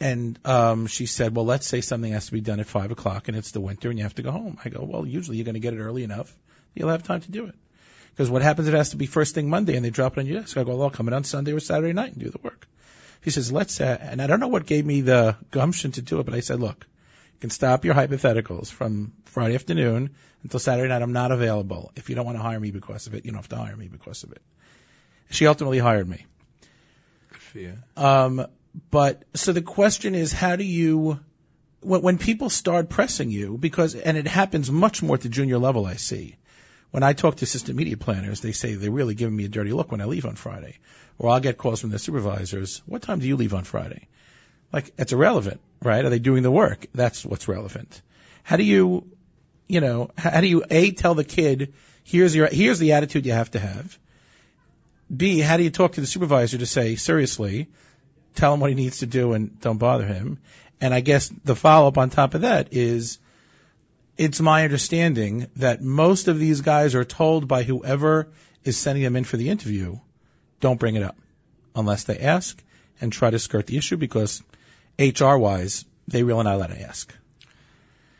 [0.00, 3.28] And um, she said, well, let's say something has to be done at 5 o'clock
[3.28, 4.58] and it's the winter and you have to go home.
[4.64, 6.34] I go, well, usually you're going to get it early enough.
[6.74, 7.54] You'll have time to do it.
[8.10, 10.26] Because what happens, it has to be first thing Monday and they drop it on
[10.26, 10.56] your desk.
[10.56, 12.66] I go, well, I'll come in on Sunday or Saturday night and do the work.
[13.22, 16.18] He says, let's, uh, and I don't know what gave me the gumption to do
[16.18, 16.86] it, but I said, look,
[17.34, 20.10] you can stop your hypotheticals from Friday afternoon
[20.42, 21.02] until Saturday night.
[21.02, 21.92] I'm not available.
[21.94, 23.76] If you don't want to hire me because of it, you don't have to hire
[23.76, 24.42] me because of it.
[25.30, 26.26] She ultimately hired me.
[27.30, 27.78] Good for you.
[27.96, 28.46] Um,
[28.90, 31.20] but so the question is, how do you,
[31.80, 35.58] when, when people start pressing you, because, and it happens much more at the junior
[35.58, 36.36] level, I see.
[36.92, 39.72] When I talk to assistant media planners, they say they're really giving me a dirty
[39.72, 40.76] look when I leave on Friday.
[41.18, 44.08] Or I'll get calls from their supervisors, what time do you leave on Friday?
[44.74, 46.04] Like, it's irrelevant, right?
[46.04, 46.86] Are they doing the work?
[46.94, 48.02] That's what's relevant.
[48.42, 49.06] How do you,
[49.68, 51.72] you know, how do you, A, tell the kid,
[52.04, 53.98] here's your, here's the attitude you have to have.
[55.14, 57.68] B, how do you talk to the supervisor to say, seriously,
[58.34, 60.40] tell him what he needs to do and don't bother him?
[60.78, 63.18] And I guess the follow up on top of that is,
[64.16, 68.28] it's my understanding that most of these guys are told by whoever
[68.64, 69.98] is sending them in for the interview,
[70.60, 71.16] don't bring it up
[71.74, 72.62] unless they ask
[73.00, 74.42] and try to skirt the issue because
[74.98, 77.12] HR wise, they really not allowed to ask.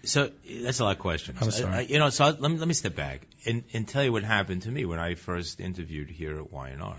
[0.05, 0.31] So
[0.63, 1.39] that's a lot of questions.
[1.41, 1.73] I'm sorry.
[1.73, 4.03] I- I- you know, so I, let me let me step back and, and tell
[4.03, 6.97] you what happened to me when I first interviewed here at Y&R.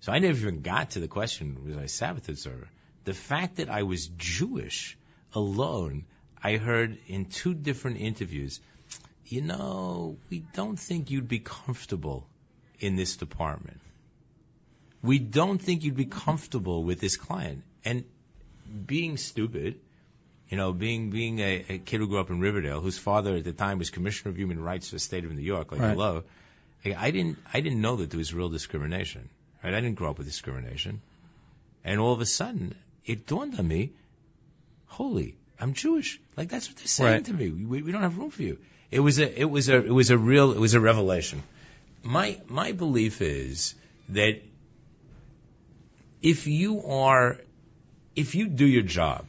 [0.00, 2.68] So I never even got to the question was I Sabbath observer.
[3.04, 4.96] The fact that I was Jewish
[5.34, 6.06] alone,
[6.42, 8.60] I heard in two different interviews.
[9.26, 12.26] You know, we don't think you'd be comfortable
[12.80, 13.80] in this department.
[15.02, 17.62] We don't think you'd be comfortable with this client.
[17.84, 18.04] And
[18.86, 19.80] being stupid,
[20.48, 23.44] you know, being being a, a kid who grew up in Riverdale, whose father at
[23.44, 25.90] the time was Commissioner of Human Rights for the state of New York, like Right.
[25.90, 26.24] hello,
[26.84, 29.28] like, I didn't I didn't know that there was real discrimination.
[29.62, 29.74] Right?
[29.74, 31.00] I didn't grow up with discrimination,
[31.84, 32.74] and all of a sudden
[33.04, 33.92] it dawned on me,
[34.86, 36.20] holy, I'm Jewish.
[36.36, 37.24] Like that's what they're saying Right.
[37.24, 37.50] to me.
[37.50, 38.58] We, we don't have room for you.
[38.90, 41.42] It was a it was a it was a real it was a revelation.
[42.02, 43.74] My my belief is
[44.10, 44.40] that
[46.22, 47.38] if you are
[48.16, 49.24] if you do your job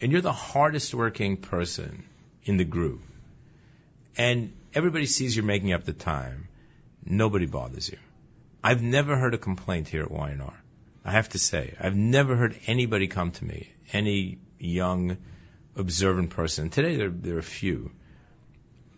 [0.00, 2.04] and you're the hardest working person
[2.44, 3.00] in the group
[4.16, 6.48] and everybody sees you're making up the time,
[7.04, 7.98] nobody bothers you.
[8.64, 10.54] I've never heard a complaint here at Y&R.
[11.04, 15.16] I have to say, I've never heard anybody come to me, any young,
[15.76, 16.70] observant person.
[16.70, 17.90] Today there, there are a few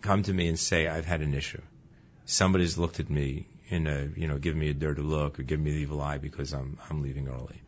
[0.05, 1.63] come to me and say, I've had an issue.
[2.27, 5.43] Somebody's looked at me in a, uh, you know, given me a dirty look or
[5.43, 7.61] given me the evil eye because I'm, I'm leaving early.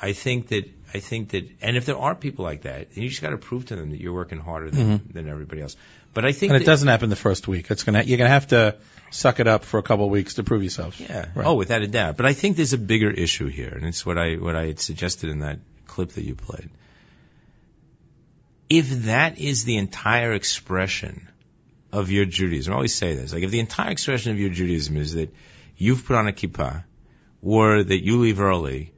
[0.00, 3.08] I think that, I think that, and if there are people like that, then you
[3.08, 5.12] just got to prove to them that you're working harder than, mm-hmm.
[5.12, 5.76] than everybody else.
[6.14, 7.70] But I think And it doesn't happen the first week.
[7.70, 8.76] It's gonna, you're gonna have to
[9.10, 11.00] suck it up for a couple of weeks to prove yourself.
[11.00, 11.26] Yeah.
[11.34, 11.46] Right.
[11.46, 12.16] Oh, without a doubt.
[12.16, 14.80] But I think there's a bigger issue here, and it's what I what I had
[14.80, 16.70] suggested in that clip that you played.
[18.70, 21.28] If that is the entire expression
[21.92, 24.96] of your Judaism, I always say this, like if the entire expression of your Judaism
[24.96, 25.34] is that
[25.76, 26.84] you've put on a kippah,
[27.42, 28.92] or that you leave early,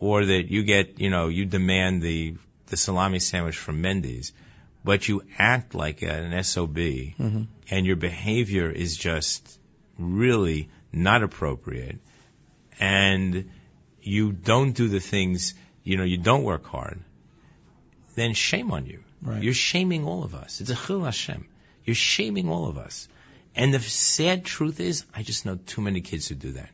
[0.00, 2.34] or that you get, you know, you demand the,
[2.66, 4.32] the salami sandwich from Mendy's,
[4.84, 7.42] but you act like an SOB, mm-hmm.
[7.70, 9.58] and your behavior is just
[9.98, 11.98] really not appropriate,
[12.80, 13.50] and
[14.00, 15.54] you don't do the things,
[15.84, 16.98] you know, you don't work hard,
[18.16, 19.04] then shame on you.
[19.22, 19.42] Right.
[19.42, 20.60] You're shaming all of us.
[20.60, 21.46] It's a chillul Hashem.
[21.84, 23.08] You're shaming all of us.
[23.54, 26.70] And the sad truth is, I just know too many kids who do that.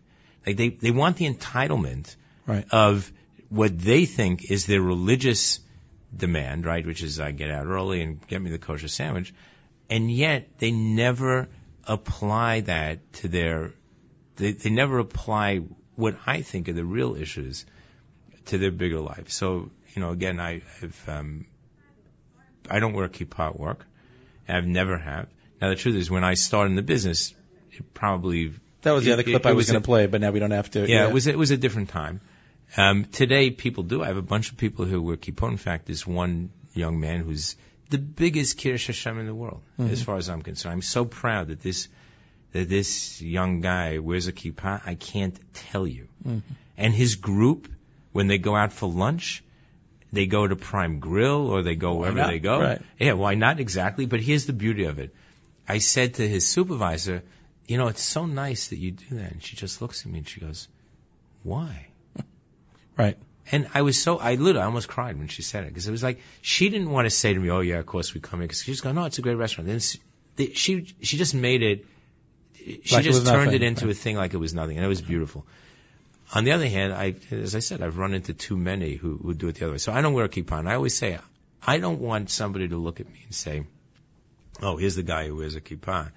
[0.47, 2.15] Like they, they want the entitlement
[2.47, 2.65] Right.
[2.71, 3.13] of
[3.51, 5.61] what they think is their religious
[6.17, 6.87] demand, right?
[6.87, 9.35] Which is I get out early and get me the kosher sandwich.
[9.91, 11.49] And yet they never
[11.85, 13.73] apply that to their,
[14.37, 15.63] they, they never apply
[15.97, 17.67] what I think are the real issues
[18.47, 19.31] to their bigger life.
[19.31, 21.47] So, you know, again, I, I've, um,
[22.71, 23.85] I don't wear a kippah at work.
[24.49, 25.29] I've never have.
[25.61, 27.35] Now the truth is when I started in the business,
[27.73, 28.53] it probably
[28.83, 30.31] That was the It- other clip it I was was going to play, but now
[30.31, 30.89] we don't have to.
[30.89, 32.21] yeah, it was it was a different time.
[32.77, 34.03] Um, today, people do.
[34.03, 35.51] I have a bunch of people who wear kippot.
[35.51, 37.57] In fact, there's one young man who's
[37.91, 40.75] the biggest Kiddush Hashem in the world, as far as I'm concerned.
[40.75, 41.89] I'm so proud that this
[42.53, 44.81] that this young guy wears a kippah.
[44.87, 46.09] I can't tell you.
[46.77, 47.69] And his group,
[48.13, 49.43] when they go out for lunch,
[50.13, 52.31] they go to Prime Grill or they go wherever not?
[52.31, 52.61] they go.
[52.61, 52.81] Right.
[52.99, 54.07] Yeah, why not exactly?
[54.07, 55.15] But here's the beauty of it.
[55.69, 57.23] I said to his supervisor,
[57.67, 59.33] you know, it's so nice that you do that.
[59.33, 60.69] And she just looks at me and she goes,
[61.43, 61.87] why?
[62.97, 63.17] Right.
[63.53, 65.93] And I was so, I literally I almost cried when she said it because it
[65.93, 68.41] was like, she didn't want to say to me, oh yeah, of course we come
[68.41, 68.49] here.
[68.49, 69.69] Cause she just go, no, it's a great restaurant.
[69.69, 69.99] Then s-
[70.37, 71.87] the- she, she just made it,
[72.57, 73.93] she Like it just was turned nothing, it into right.
[73.93, 74.77] a thing like it was nothing.
[74.77, 75.47] And it was beautiful.
[76.35, 79.35] On the other hand, I, as I said, I've run into too many who, who
[79.35, 79.79] do it the other way.
[79.79, 80.59] So I don't wear a kippah.
[80.59, 81.19] And I always say,
[81.67, 83.65] I don't want somebody to look at me and say,
[84.61, 86.11] oh, here's the guy who wears a kippah,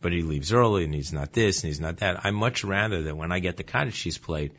[0.00, 2.24] but he leaves early and he's not this and he's not that.
[2.24, 4.52] I much rather that when I get the cottage cheese plate,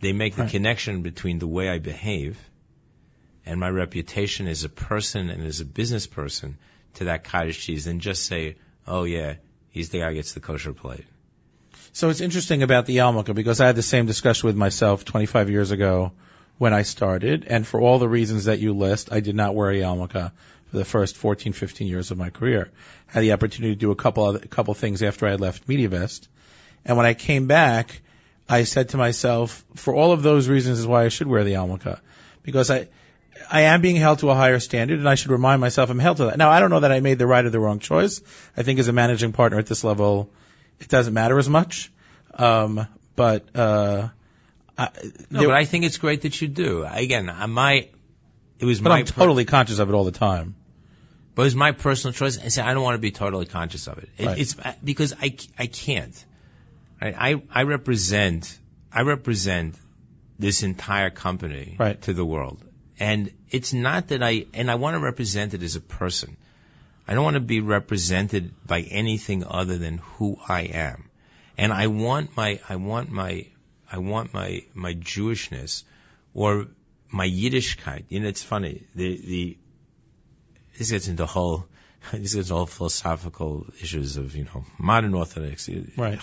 [0.00, 2.38] they make the connection between the way I behave
[3.46, 6.58] and my reputation as a person and as a business person
[6.94, 9.36] to that cottage cheese than just say, oh yeah,
[9.70, 11.06] he's the guy who gets the kosher plate.
[11.96, 15.48] So it's interesting about the yarmulke because I had the same discussion with myself 25
[15.48, 16.12] years ago
[16.58, 19.70] when I started, and for all the reasons that you list, I did not wear
[19.70, 20.30] a yarmulke
[20.66, 22.70] for the first 14, 15 years of my career.
[23.06, 25.66] Had the opportunity to do a couple other, a couple things after I had left
[25.66, 26.28] MediaVest,
[26.84, 28.02] and when I came back,
[28.46, 31.54] I said to myself, for all of those reasons is why I should wear the
[31.54, 31.98] yarmulke,
[32.42, 32.88] because I.
[33.50, 36.16] I am being held to a higher standard, and I should remind myself I'm held
[36.16, 36.38] to that.
[36.38, 38.22] Now, I don't know that I made the right or the wrong choice.
[38.56, 40.30] I think as a managing partner at this level,
[40.80, 41.92] it doesn't matter as much.
[42.34, 44.08] Um, but uh,
[44.76, 44.88] I,
[45.30, 46.84] No, there- but I think it's great that you do.
[46.84, 47.88] Again, I my,
[48.58, 50.54] it was but my I'm totally conscious of it all the time.
[51.34, 52.38] But it's my personal choice.
[52.42, 54.08] I say I don't want to be totally conscious of it.
[54.16, 54.38] it Right.
[54.38, 56.24] It's because I, I can't.
[57.00, 58.58] I, I I represent
[58.90, 59.74] I represent
[60.38, 62.00] this entire company Right.
[62.02, 62.64] to the world,
[62.98, 66.38] and it's not that I and I want to represent it as a person.
[67.08, 71.08] I don't want to be represented by anything other than who I am,
[71.56, 73.46] and I want my I want my
[73.90, 75.84] I want my my Jewishness
[76.34, 76.66] or
[77.10, 78.04] my Yiddishkeit.
[78.08, 78.82] You know, it's funny.
[78.94, 79.58] The the
[80.78, 81.66] this gets into whole
[82.12, 85.68] this gets all philosophical issues of you know modern Orthodox.
[85.68, 86.18] Uh, right.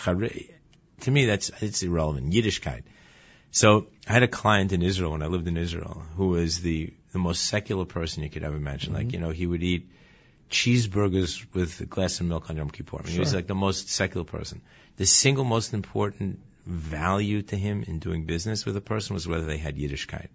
[1.01, 2.33] To me, that's it's irrelevant.
[2.33, 2.83] Yiddishkeit.
[3.51, 6.93] So I had a client in Israel when I lived in Israel who was the
[7.11, 8.93] the most secular person you could ever imagine.
[8.93, 9.15] Like mm-hmm.
[9.15, 9.89] you know, he would eat
[10.53, 12.99] cheeseburgers with a glass of milk on Yom Kippur.
[12.99, 14.61] I mean, He was like the most secular person.
[14.97, 19.45] The single most important value to him in doing business with a person was whether
[19.45, 20.27] they had Yiddishkeit.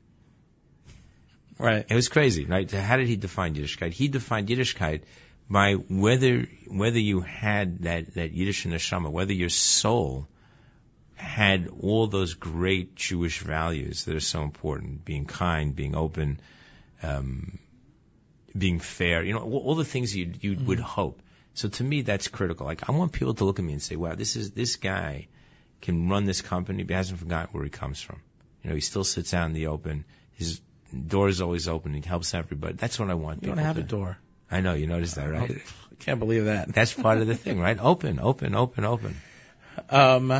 [1.59, 1.87] Right.
[1.88, 2.70] It was crazy, right?
[2.70, 3.92] How did he define Yiddishkeit?
[3.92, 5.02] He defined Yiddishkeit
[5.48, 10.28] by whether whether you had that that Yiddish neshama, whether your soul
[11.14, 16.40] had all those great Jewish values that are so important: being kind, being open,
[17.02, 17.59] um,
[18.56, 19.22] being fair.
[19.22, 21.20] You know, all, the things you you would hope.
[21.54, 22.66] So to me, that's critical.
[22.66, 25.28] Like I want people to look at me and say, "Wow, this is this guy
[25.80, 28.20] can run this company, but hasn't forgotten where he comes from.
[28.62, 30.04] You know, he still sits out in the open.
[30.32, 30.61] His
[31.06, 31.94] door is always open.
[31.94, 32.74] He helps everybody.
[32.74, 33.42] That's what I want.
[33.42, 34.18] You don't have to- a door.
[34.50, 34.72] I know.
[34.74, 35.50] You noticed that, right?
[35.50, 36.72] I can't believe that.
[36.72, 37.78] That's part of the thing, right?
[37.78, 39.20] Open, open, open, open.
[39.90, 40.30] Um,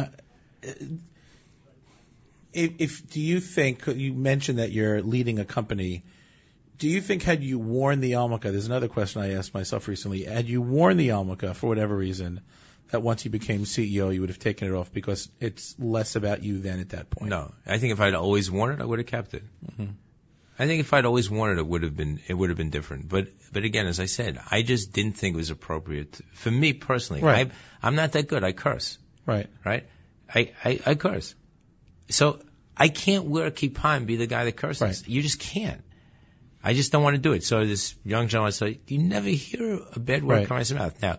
[2.53, 6.05] if, if do you think you mentioned that you're leading a company?
[6.79, 8.43] Do you think had you worn the yarmulke?
[8.43, 10.25] There's another question I asked myself recently.
[10.25, 12.41] Had you worn the yarmulke for whatever reason,
[12.91, 16.43] that once you became CEO, you would have taken it off because it's less about
[16.45, 17.31] you than at that point.
[17.31, 19.43] No, I think if I'd always worn it, I would have kept it.
[19.73, 19.93] Mm-hmm.
[20.61, 22.71] I think if I'd always worn it, it would have been it would have been
[22.71, 23.09] different.
[23.09, 26.73] But but again, as I said, I just didn't think it was appropriate for me
[26.73, 27.23] personally.
[27.23, 27.49] Right.
[27.49, 28.43] I, I'm not that good.
[28.43, 29.49] I curse, Right.
[29.65, 29.87] right?
[30.35, 31.35] I, I, I curse,
[32.11, 32.41] so
[32.77, 34.83] I can't wear a kippah and be the guy that curses.
[34.83, 35.09] Right.
[35.09, 35.83] You just can't.
[36.63, 37.45] I just don't want to do it.
[37.45, 40.49] So this young gentleman said, "You never hear a bad word Right.
[40.49, 41.19] come out of his mouth." Now,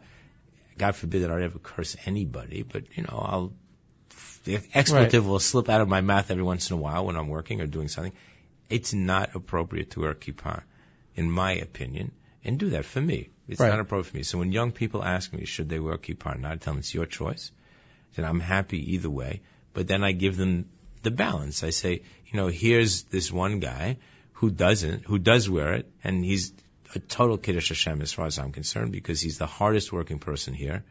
[0.77, 3.53] God forbid that I'd ever curse anybody, but you know, I'll
[4.45, 7.27] the expletive will slip out of my mouth every once in a while when I'm
[7.27, 8.13] working or doing something.
[8.69, 10.63] It's not appropriate to wear a kippah,
[11.15, 12.11] in my opinion,
[12.43, 13.29] and do that for me.
[13.47, 13.69] It's Right.
[13.69, 14.23] not appropriate for me.
[14.23, 16.73] So when young people ask me, should they wear a kippah or not, I tell
[16.73, 17.51] them it's your choice.
[18.15, 19.41] Then I'm happy either way.
[19.73, 20.69] But then I give them
[21.03, 21.63] the balance.
[21.63, 23.97] I say, you know, here's this one guy
[24.39, 26.53] who doesn't, who does wear it, and he's
[26.95, 30.53] a total kiddush Hashem as far as I'm concerned because he's the hardest working person
[30.53, 30.85] here.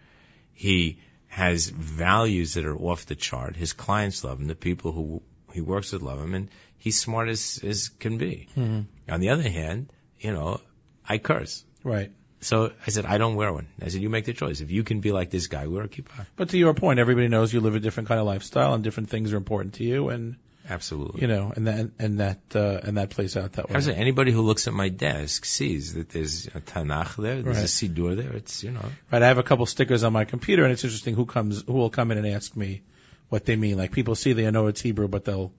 [0.53, 3.57] He has values that are off the chart.
[3.57, 4.49] His clients love him.
[4.49, 5.23] The people who
[5.55, 8.49] he works with love him, and he's smart as as can be.
[8.55, 9.13] Mm-hmm.
[9.13, 10.61] On the other hand, you know,
[11.09, 11.65] I curse.
[11.83, 12.13] Right.
[12.41, 13.69] So I said, I don't wear one.
[13.83, 14.61] I said, you make the choice.
[14.61, 16.27] If you can be like this guy, wear a kippah.
[16.37, 19.09] But to your point, everybody knows you live a different kind of lifestyle and different
[19.09, 20.37] things are important to you, and
[20.71, 21.23] Absolutely.
[21.23, 23.77] you know, and that and that uh, and that plays out that way.
[23.77, 27.65] I anybody who looks at my desk sees that there's a Tanakh there, there's Right.
[27.65, 28.33] a Siddur there.
[28.33, 29.23] It's, you know, Right.
[29.23, 31.91] I have a couple stickers on my computer, and it's interesting who comes, who will
[31.91, 32.83] come in and ask me
[33.29, 33.77] what they mean.
[33.79, 35.53] Like people see they know it's Hebrew, but they'll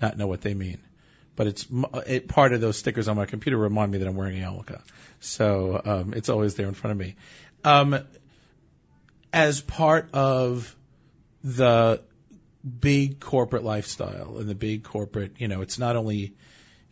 [0.00, 0.78] not know what they mean.
[1.36, 1.66] But it's
[2.06, 4.80] it, part of those stickers on my computer remind me that I'm wearing a yarmulke,
[5.20, 7.16] so um, it's always there in front of me.
[7.64, 7.98] Um,
[9.32, 10.74] as part of
[11.42, 12.00] the
[12.64, 16.32] big corporate lifestyle and the big corporate, you know, it's not only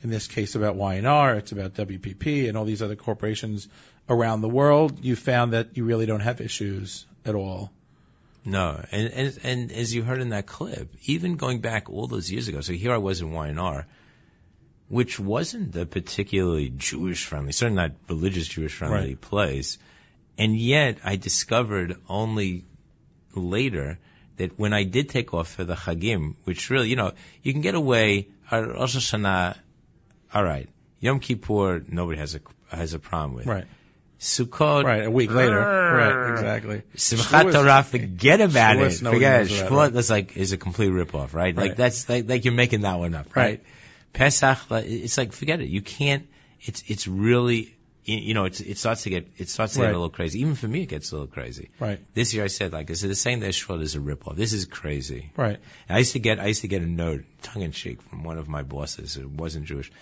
[0.02, 3.68] in this case about Y&R, it's about WPP and all these other corporations
[4.08, 5.02] around the world.
[5.04, 7.70] You found that you really don't have issues at all.
[8.44, 8.84] no.
[8.90, 12.48] And, and, and as you heard in that clip, even going back all those years
[12.48, 13.86] ago, so here I was in Y&R,
[14.88, 19.20] which wasn't a particularly Jewish friendly, certainly not religious Jewish friendly Right.
[19.20, 19.78] place.
[20.36, 22.64] And yet I discovered only
[23.34, 23.98] later
[24.36, 27.62] that when I did take off for the Chagim, which really, you know, you can
[27.62, 29.56] get away, Rosh Hashanah,
[30.34, 30.68] all right.
[31.00, 32.40] Yom Kippur, nobody has a,
[32.74, 33.46] has a problem with.
[33.46, 33.64] Right.
[34.20, 35.04] Sukkot, Right.
[35.04, 35.58] A week later.
[35.58, 36.32] Right.
[36.32, 36.82] Exactly.
[36.96, 39.10] Simchat Torah, forget about Shavuos, it.
[39.10, 39.48] Forget it.
[39.48, 41.34] Shavuot, that's like, is a complete ripoff, right?
[41.34, 41.56] Right.
[41.56, 43.44] Like that's, like, like you're making that one up, right?
[43.44, 43.64] Right.
[44.12, 45.68] Pesach, it's like, forget it.
[45.68, 46.28] You can't,
[46.60, 49.86] it's, it's really, you know, it's, it starts to get, it starts to Right.
[49.86, 50.40] get a little crazy.
[50.40, 51.70] Even for me, it gets a little crazy.
[51.78, 52.00] Right.
[52.14, 54.34] This year I said, like, I said, the same that Shavuot is a ripoff.
[54.36, 55.30] This is crazy.
[55.36, 55.58] Right.
[55.88, 58.24] And I used to get I used to get a note, tongue in cheek, from
[58.24, 59.92] one of my bosses who wasn't Jewish.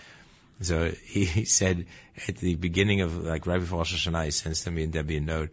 [0.61, 1.85] So he, he said
[2.27, 5.17] at the beginning of like right before Rosh Hashanah, he sends to me and Debbie
[5.17, 5.49] a note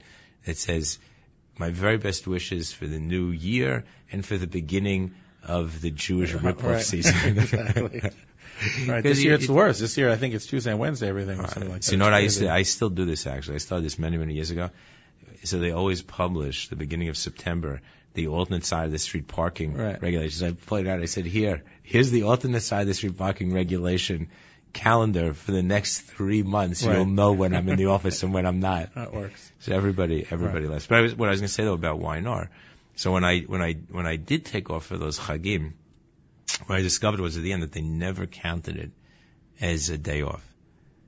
[0.47, 0.99] that says,
[1.59, 6.33] "My very best wishes for the new year and for the beginning of the Jewish
[6.47, 6.83] ripoff Right.
[6.85, 8.03] season." Exactly.
[8.89, 9.03] Right.
[9.03, 9.81] This year you- it's the worst.
[9.81, 11.85] This year I think it's Tuesday and Wednesday everything or something like that.
[11.85, 12.51] so you know what I used to?
[12.51, 13.57] I still do this actually.
[13.57, 14.71] I started this many many years ago.
[15.45, 17.81] So they always publish the beginning of September
[18.15, 20.03] the alternate side of the street parking Right.
[20.03, 20.43] regulations.
[20.43, 21.01] I it out.
[21.01, 24.29] I said, here, here's the alternate side of the street parking regulation
[24.73, 26.85] calendar for the next three months.
[26.85, 26.97] Right.
[26.97, 28.91] You'll know when I'm in the office and when I'm not.
[28.95, 29.53] That works.
[29.61, 30.87] So everybody, everybody laughs.
[30.89, 32.51] But I was, what I was going to say though about Y&R.
[32.97, 35.73] So when I, when I, when I did take off for those chagim,
[36.67, 38.91] what I discovered was at the end that they never counted it
[39.61, 40.45] as a day off.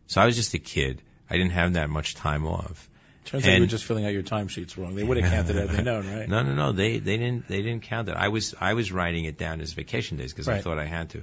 [0.06, 1.02] So I was just a kid.
[1.28, 2.88] I didn't have that much time off.
[3.24, 4.96] Turns out you were just filling out your timesheets wrong.
[4.96, 6.28] They would have counted it had they known, right?
[6.34, 6.72] No, no, no.
[6.72, 8.16] They they didn't they didn't count it.
[8.16, 11.10] I was I was writing it down as vacation days because I thought I had
[11.10, 11.22] to.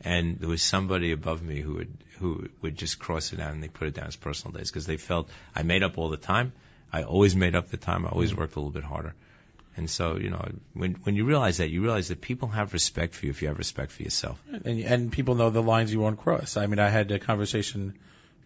[0.00, 3.62] And there was somebody above me who would who would just cross it out and
[3.62, 6.16] they put it down as personal days because they felt I made up all the
[6.16, 6.52] time.
[6.92, 8.04] I always made up the time.
[8.04, 8.38] I always Mm.
[8.38, 9.14] worked a little bit harder.
[9.76, 13.14] And so, you know, when when you realize that, you realize that people have respect
[13.14, 14.40] for you if you have respect for yourself.
[14.64, 16.56] and and people know the lines you won't cross.
[16.56, 17.98] I mean, I had a conversation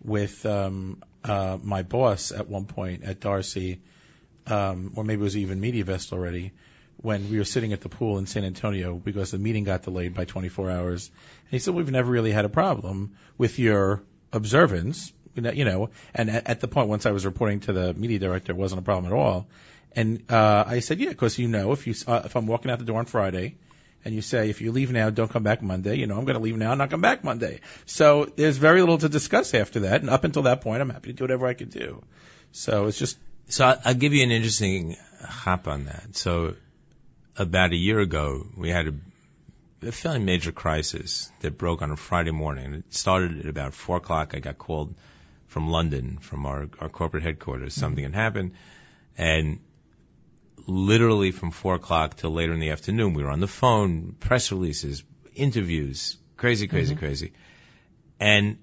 [0.03, 3.81] with um, uh, my boss at one point at D'Arcy,
[4.47, 6.53] um, or maybe it was even MediaVest already,
[6.97, 10.15] when we were sitting at the pool in San Antonio because the meeting got delayed
[10.15, 11.11] by 24 hours.
[11.45, 14.03] And he said, "We've never really had a problem with your
[14.33, 18.19] observance." You know, and at, at the point once I was reporting to the media
[18.19, 19.47] director, it wasn't a problem at all.
[19.99, 22.79] And uh, I said, "Yeah, because you know, if you uh, if I'm walking out
[22.79, 23.57] the door on Friday."
[24.05, 26.37] and you say, if you leave now, don't come back Monday, you know, I'm going
[26.37, 27.61] to leave now and not come back Monday.
[27.85, 30.01] So there's very little to discuss after that.
[30.03, 32.03] And up until that point, I'm happy to do whatever I can do.
[32.53, 33.19] So it's just,
[33.49, 36.17] So I'll, I'll give you an interesting hop on that.
[36.17, 36.55] So
[37.37, 38.95] about a year ago, we had a,
[39.89, 42.75] a fairly major crisis that broke on a Friday morning.
[42.75, 44.33] It started at about four o'clock.
[44.35, 44.95] I got called
[45.49, 47.75] from London, from our, our corporate headquarters.
[47.75, 48.53] Something had happened,
[49.17, 49.59] and
[50.69, 54.53] literally from four o'clock till later in the afternoon, we were on the phone, press
[54.53, 55.03] releases,
[55.35, 57.33] interviews, crazy, crazy, crazy.
[58.21, 58.59] And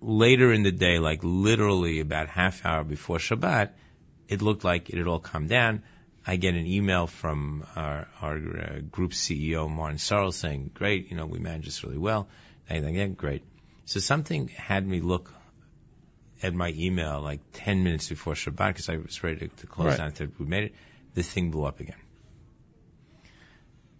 [0.00, 3.70] later in the day, like literally about half hour before Shabbat,
[4.28, 5.82] it looked like it had all come down.
[6.26, 11.16] I get an email from our, our uh, group CEO, Martin Sorrell, saying, great, you
[11.16, 12.28] know, we managed this really well.
[12.70, 13.44] I think, yeah, great.
[13.84, 15.30] So something had me look
[16.42, 19.88] at my email like 10 minutes before Shabbat because I was ready to, to close
[19.88, 19.98] Right.
[19.98, 20.12] down.
[20.12, 20.74] To, we made it.
[21.14, 22.00] The thing blew up again.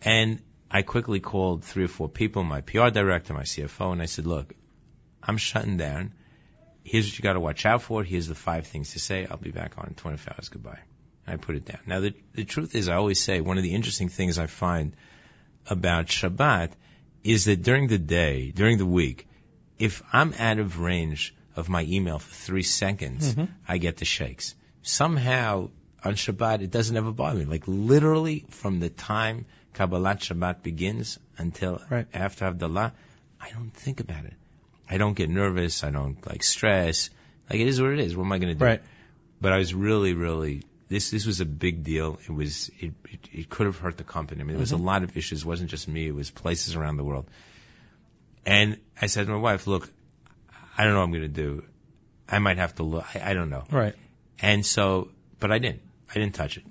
[0.03, 4.07] And I quickly called three or four people, my PR director, my CFO, and I
[4.07, 4.53] said, look,
[5.23, 6.12] I'm shutting down.
[6.83, 8.05] Here's what you got to watch out for.
[8.05, 9.27] Here's the five things to say.
[9.31, 10.49] I'll be back on in 24 hours.
[10.51, 10.81] Goodbye.
[11.27, 11.81] And I put it down.
[11.87, 14.95] Now, the, the truth is, I always say one of the interesting things I find
[15.67, 16.73] about Shabbat
[17.23, 19.27] is that during the day, during the week,
[19.79, 23.51] if I'm out of range of my email for three seconds, mm-hmm.
[23.67, 24.55] I get the shakes.
[24.83, 25.71] Somehow
[26.05, 27.44] on Shabbat, it doesn't ever bother me.
[27.44, 32.07] Like literally from the time Kabbalat Shabbat begins until Right.
[32.12, 32.92] after Havdalah,
[33.40, 34.34] I don't think about it.
[34.88, 35.82] I don't get nervous.
[35.82, 37.11] I don't like stress.
[37.50, 38.16] Like it is what it is.
[38.16, 38.64] What am I going to do?
[38.64, 38.82] Right.
[39.40, 42.18] But I was really, really this this was a big deal.
[42.24, 44.40] It was it it, it could have hurt the company.
[44.40, 44.84] I mean, there was a mm-hmm.
[44.84, 45.42] lot of issues.
[45.42, 46.07] It wasn't just me.
[46.07, 47.26] It was places around the world.
[48.46, 49.90] And I said to my wife, "Look,
[50.76, 51.64] I don't know what I'm going to do.
[52.28, 53.05] I might have to look.
[53.14, 53.94] I, I don't know." Right.
[54.40, 55.09] And so,
[55.40, 55.82] but I didn't.
[56.11, 56.64] I didn't touch it.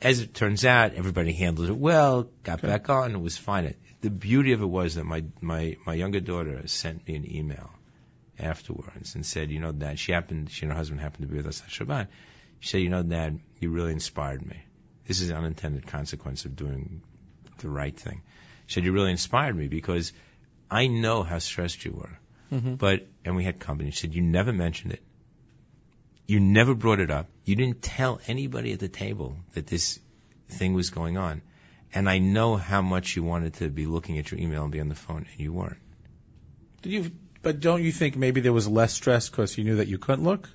[0.00, 3.74] As it turns out, everybody handled it well, got back on, it was fine.
[4.00, 7.70] The beauty of it was that my, my, my younger daughter sent me an email
[8.38, 11.38] afterwards and said, you know, Dad, she happened, she and her husband happened to be
[11.38, 12.06] with us at Shabbat.
[12.60, 14.62] She said, you know, Dad, you really inspired me.
[15.06, 17.02] This is an unintended consequence of doing
[17.58, 18.22] the right thing.
[18.66, 20.12] She said, you really inspired me because
[20.70, 22.18] I know how stressed you were.
[22.52, 22.74] Mm-hmm.
[22.74, 23.90] But, and we had company.
[23.90, 25.02] She said, you never mentioned it.
[26.28, 27.26] You never brought it up.
[27.46, 29.98] You didn't tell anybody at the table that this
[30.50, 31.40] thing was going on.
[31.94, 34.78] And I know how much you wanted to be looking at your email and be
[34.78, 35.78] on the phone, and you weren't.
[36.82, 37.10] Did you?
[37.40, 40.24] But don't you think maybe there was less stress because you knew that you couldn't
[40.24, 40.50] look,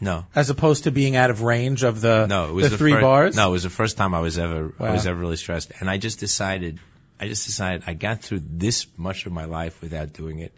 [0.00, 2.78] No, as opposed to being out of range of the no, it was the, the,
[2.78, 3.34] three bars?
[3.34, 5.90] No, it was the first time I was ever I was ever really stressed, and
[5.90, 6.78] I just decided,
[7.18, 10.54] I just decided I got through this much of my life without doing it.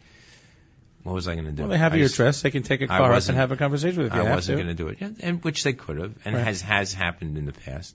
[1.03, 1.63] What was I going to do?
[1.63, 2.43] Well, they have I your address.
[2.43, 4.21] They can take a car up and have a conversation with you.
[4.21, 6.45] I wasn't going to do it, yeah, and which they could have, and Right.
[6.45, 7.95] has has happened in the past.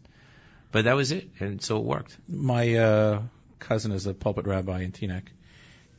[0.72, 2.18] But that was it, and so it worked.
[2.28, 3.22] My uh,
[3.60, 5.28] cousin is a pulpit rabbi in Teaneck,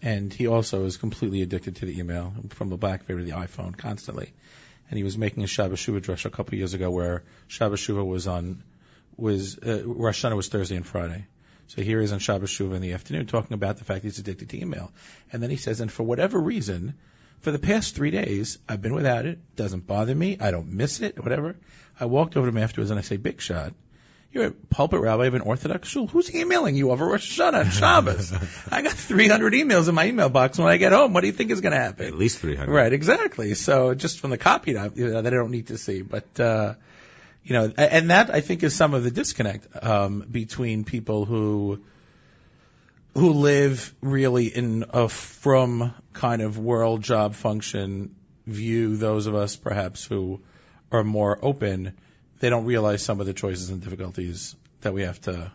[0.03, 3.77] and he also is completely addicted to the email from the BlackBerry to the iPhone
[3.77, 4.33] constantly.
[4.89, 7.75] And he was making a Shabbat Shuvah drush a couple of years ago where Shabbat
[7.75, 8.63] Shuvah was on
[9.17, 11.27] was uh, Rosh Hashanah was Thursday and Friday.
[11.69, 14.19] So here he is on Shabbos Shuvah in the afternoon talking about the fact he's
[14.19, 14.93] addicted to email.
[15.33, 16.95] And then he says, and for whatever reason,
[17.41, 19.39] for the past three days, I've been without it.
[19.57, 20.39] Doesn't bother me.
[20.41, 21.23] I don't miss it.
[21.23, 21.57] Whatever.
[21.99, 23.73] I walked over to him afterwards and I say, Big shot.
[24.33, 26.07] You're a pulpit rabbi of an Orthodox shul.
[26.09, 28.33] Who's emailing you over Rosh Hashanah and Shabbos?
[28.71, 30.59] I got 300 emails in my email box.
[30.59, 32.07] When I get home, what do you think is going to happen?
[32.07, 32.73] At least three hundred.
[32.73, 33.55] Right, exactly.
[33.55, 36.39] So just from the copy that, you know, that I don't need to see, but
[36.39, 36.75] uh,
[37.47, 41.81] you know, and that I think is some of the disconnect um, between people who
[43.15, 48.15] who live really in a from kind of world job function
[48.47, 48.97] view.
[48.97, 50.41] Those of us perhaps who
[50.91, 51.95] are more open,
[52.41, 55.53] they don't realize some of the choices and difficulties that we have to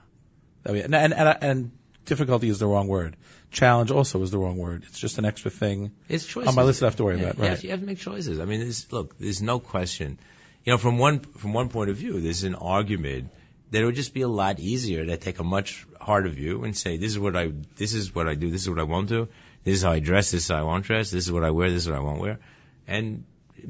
[0.63, 1.71] that we and and, and, and
[2.05, 3.17] difficulty is the wrong word.
[3.51, 4.83] Challenge also is the wrong word.
[4.87, 6.47] It's just an extra thing It's choices.
[6.47, 7.39] on my list I have to worry Yeah, about.
[7.39, 7.49] Right.
[7.49, 8.39] have, you have to make choices.
[8.39, 10.19] I mean, there's, look, there's no question.
[10.63, 13.31] You know, from one from one point of view, there's an argument
[13.71, 16.77] that it would just be a lot easier to take a much harder view and
[16.77, 19.09] say, this is what I this is what I do, this is what I won't
[19.09, 19.27] do,
[19.63, 21.51] this is how I dress, this is how I won't dress, this is what I
[21.51, 22.39] wear, this is what I won't wear,
[22.87, 23.23] and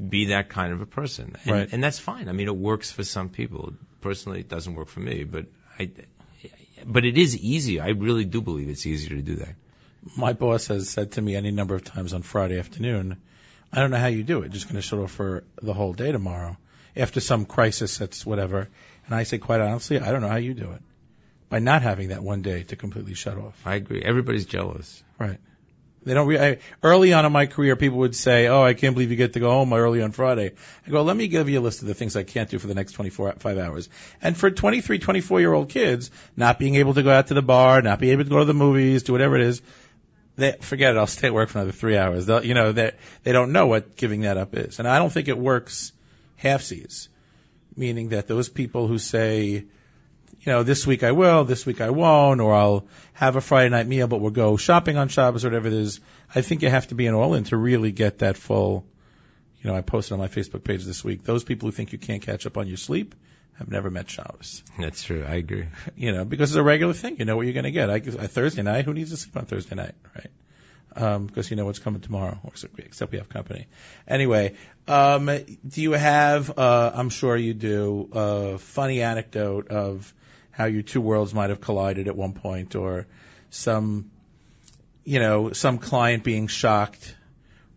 [0.09, 1.35] be that kind of a person.
[1.43, 1.69] And, Right.
[1.71, 2.27] and that's fine.
[2.29, 3.73] I mean, it works for some people.
[4.01, 5.45] Personally, it doesn't work for me, but
[5.79, 5.91] I.
[6.83, 7.83] But it is easier.
[7.83, 9.53] I really do believe it's easier to do that.
[10.17, 13.17] My boss has said to me any number of times on Friday afternoon,
[13.71, 14.51] I don't know how you do it.
[14.51, 16.57] Just going to shut off for the whole day tomorrow
[16.95, 18.67] after some crisis that's whatever.
[19.05, 20.81] And I say, quite honestly, I don't know how you do it
[21.49, 23.61] by not having that one day to completely shut off.
[23.65, 24.01] I agree.
[24.01, 25.03] Everybody's jealous.
[25.19, 25.37] Right.
[26.03, 26.27] They don't.
[26.27, 29.17] Re- I, early on in my career, people would say, "Oh, I can't believe you
[29.17, 30.53] get to go home early on Friday."
[30.87, 32.65] I go, "Let me give you a list of the things I can't do for
[32.65, 33.87] the next 24 five hours."
[34.19, 37.43] And for 23, 24 year old kids, not being able to go out to the
[37.43, 39.61] bar, not being able to go to the movies, do whatever it is,
[40.37, 40.97] they forget it.
[40.97, 42.25] I'll stay at work for another three hours.
[42.25, 45.13] They'll, you know, they they don't know what giving that up is, and I don't
[45.13, 45.91] think it works
[46.41, 47.07] halfsies,
[47.75, 49.65] meaning that those people who say,
[50.43, 53.69] you know, this week I will, this week I won't, or I'll have a Friday
[53.69, 55.99] night meal, but we'll go shopping on Shabbos or whatever it is.
[56.33, 58.85] I think you have to be an all in to really get that full.
[59.61, 61.23] You know, I posted on my Facebook page this week.
[61.23, 63.13] Those people who think you can't catch up on your sleep
[63.59, 64.63] have never met Shabbos.
[64.79, 65.23] That's true.
[65.27, 65.67] I agree.
[65.95, 67.17] You know, because it's a regular thing.
[67.19, 67.91] You know what you're going to get.
[67.91, 68.85] I, I Thursday night.
[68.85, 70.31] Who needs to sleep on Thursday night, right?
[70.93, 73.67] Um, because you know what's coming tomorrow, except- except we have company.
[74.07, 74.55] Anyway,
[74.87, 76.57] um, do you have?
[76.57, 78.09] Uh, I'm sure you do.
[78.11, 80.13] A funny anecdote of
[80.51, 83.07] how your two worlds might have collided at one point, or
[83.49, 84.11] some,
[85.05, 87.15] you know, some client being shocked,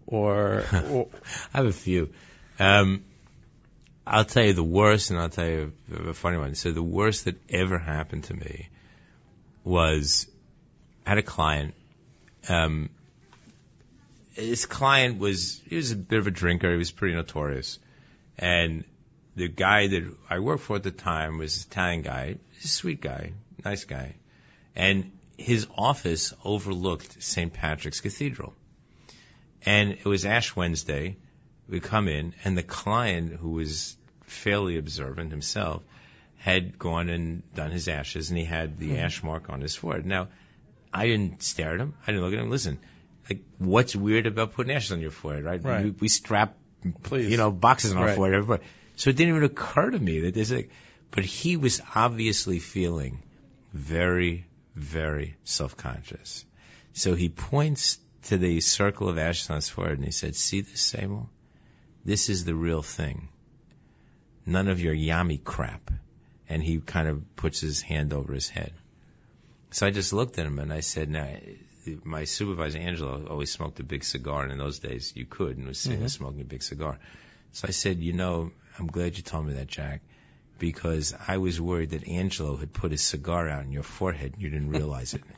[0.07, 1.09] or, or
[1.53, 2.11] I have a few.
[2.59, 3.05] Um,
[4.07, 6.57] I'll tell you the worst, and I'll tell you a, a funny one.
[6.57, 8.69] So the worst that ever happened to me
[9.63, 10.27] was
[11.07, 11.75] I had a client.
[12.49, 12.91] Um,
[14.35, 16.71] his client was he was a bit of a drinker.
[16.71, 17.79] He was pretty notorious,
[18.39, 18.85] and
[19.37, 22.69] the guy that I worked for at the time was an Italian guy, He's a
[22.69, 23.33] sweet guy,
[23.65, 24.15] nice guy,
[24.77, 27.53] and his office overlooked St.
[27.53, 28.55] Patrick's Cathedral.
[29.67, 31.17] And it was Ash Wednesday.
[31.69, 35.83] We come in, and the client, who was fairly observant himself,
[36.37, 38.97] had gone and done his ashes, and he had the hmm.
[38.97, 40.05] ash mark on his forehead.
[40.05, 40.29] Now,
[40.93, 41.95] I didn't stare at him.
[42.03, 42.51] I didn't look at him.
[42.51, 42.79] Listen,
[43.29, 45.63] like, what's weird about putting ashes on your forehead, right?
[45.63, 45.85] Right.
[45.85, 46.57] We, we strap,
[47.03, 47.31] Please.
[47.31, 48.17] you know, boxes on our Right.
[48.17, 48.37] forehead.
[48.37, 48.65] Everybody.
[48.97, 50.71] So it didn't even occur to me that there's like,
[51.11, 53.23] but he was obviously feeling
[53.73, 54.47] very,
[54.77, 56.45] very self-conscious.
[56.93, 60.61] So he points to the circle of ashes on his forehead and he said, see
[60.61, 61.29] this, Samuel?
[62.05, 63.29] This is the real thing.
[64.47, 65.91] None of your yummy crap.
[66.49, 68.73] And he kind of puts his hand over his head.
[69.71, 71.27] So I just looked at him and I said, now,
[72.05, 74.43] my supervisor, Angelo, always smoked a big cigar.
[74.43, 76.25] And in those days, you could and was sitting there mm-hmm.
[76.25, 76.99] smoking a big cigar.
[77.53, 80.03] So I said, you know, I'm glad you told me that, Jack,
[80.59, 84.43] because I was worried that Angelo had put his cigar out in your forehead and
[84.43, 85.23] you didn't realize it.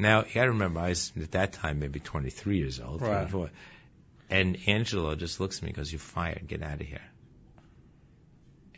[0.00, 3.02] Now, you gotta remember, I was at that time maybe 23 years old.
[3.02, 3.28] Right.
[3.28, 3.50] 24.
[4.30, 7.02] And Angelo just looks at me and goes, you're fired, get out of here.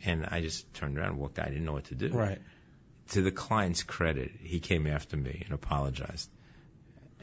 [0.03, 1.45] And I just turned around and walked out.
[1.45, 2.09] I didn't know what to do.
[2.09, 2.41] right.
[3.09, 6.29] To the client's credit, he came after me and apologized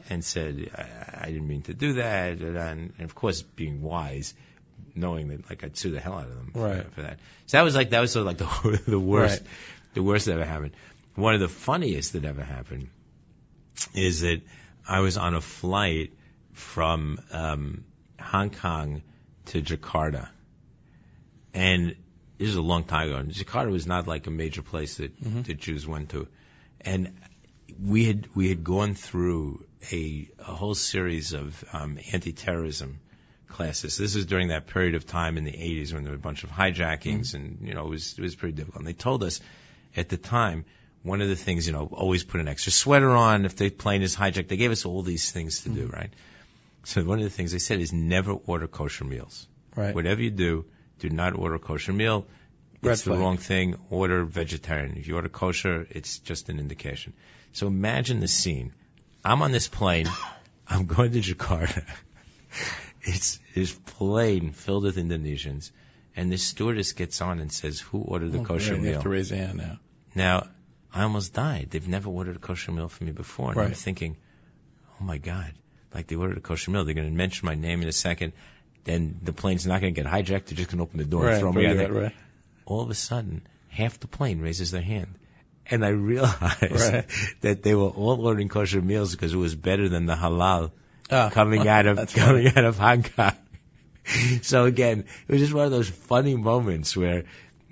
[0.09, 2.39] and said, I, I didn't mean to do that.
[2.39, 4.33] And, and of course, being wise,
[4.95, 6.91] knowing that like I'd sue the hell out of them for, Right.
[6.93, 7.19] for that.
[7.47, 8.37] So that was like, that was sort of like
[8.85, 9.49] the, the worst, Right.
[9.93, 10.71] the worst that ever happened.
[11.15, 12.89] One of the funniest that ever happened
[13.93, 14.41] is that
[14.87, 16.13] I was on a flight
[16.53, 17.83] from um,
[18.19, 19.01] Hong Kong
[19.47, 20.29] to Jakarta,
[21.53, 21.95] and
[22.37, 23.17] this is a long time ago.
[23.17, 25.11] And Jakarta was not like a major place that,
[25.45, 26.27] that Jews went to,
[26.81, 27.13] and
[27.81, 32.99] we had we had gone through a, a whole series of um, anti-terrorism
[33.47, 33.97] classes.
[33.97, 36.43] This is during that period of time in the 80s when there were a bunch
[36.43, 38.79] of hijackings, and you know it was it was pretty difficult.
[38.79, 39.39] And they told us
[39.95, 40.65] at the time
[41.03, 44.01] one of the things you know always put an extra sweater on if the plane
[44.01, 44.47] is hijacked.
[44.47, 46.11] They gave us all these things to do, right?
[46.83, 49.47] So one of the things they said is never order kosher meals.
[49.75, 49.93] Right.
[49.93, 50.65] Whatever you do,
[50.99, 52.25] do not order a kosher meal.
[52.81, 53.75] It's the wrong thing.
[53.89, 54.97] Order vegetarian.
[54.97, 57.13] If you order kosher, it's just an indication.
[57.53, 58.73] So imagine the scene.
[59.23, 60.07] I'm on this plane.
[60.67, 61.83] I'm going to Jakarta.
[63.01, 65.71] It's this plane filled with Indonesians,
[66.17, 68.77] and this stewardess gets on and says, "Who ordered the Oh, kosher great.
[68.79, 69.79] You meal?" have to raise a hand now.
[70.15, 70.47] Now,
[70.93, 71.67] I almost died.
[71.71, 73.51] They've never ordered a kosher meal for me before.
[73.51, 74.17] And I'm thinking,
[74.99, 75.53] oh my God,
[75.93, 76.83] like they ordered a kosher meal.
[76.83, 78.33] They're going to mention my name in a second.
[78.83, 80.47] Then the plane's not going to get hijacked.
[80.47, 81.31] They're just going to open the door Right.
[81.33, 82.01] and throw me out right, there.
[82.03, 82.15] right.
[82.69, 85.15] All of a sudden, half the plane raises their hand.
[85.65, 87.05] And I realized Right.
[87.41, 90.71] that they were all ordering kosher meals because it was better than the halal
[91.11, 93.33] Ah, coming out of coming out of Hong Kong.
[94.41, 97.23] so again, it was just one of those funny moments where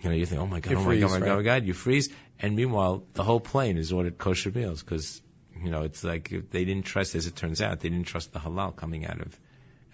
[0.02, 1.32] you know you think, oh my god, You oh my freeze, god, oh my god,
[1.32, 5.22] oh my god, you freeze, and meanwhile the whole plane is ordered kosher meals because
[5.64, 8.40] you know it's like they didn't trust, as it turns out, they didn't trust the
[8.40, 9.40] halal coming out of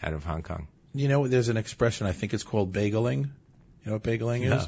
[0.02, 0.68] out of Hong Kong.
[0.94, 2.08] You know, there's an expression.
[2.08, 3.20] I think it's called bageling.
[3.84, 4.68] You know what bageling is?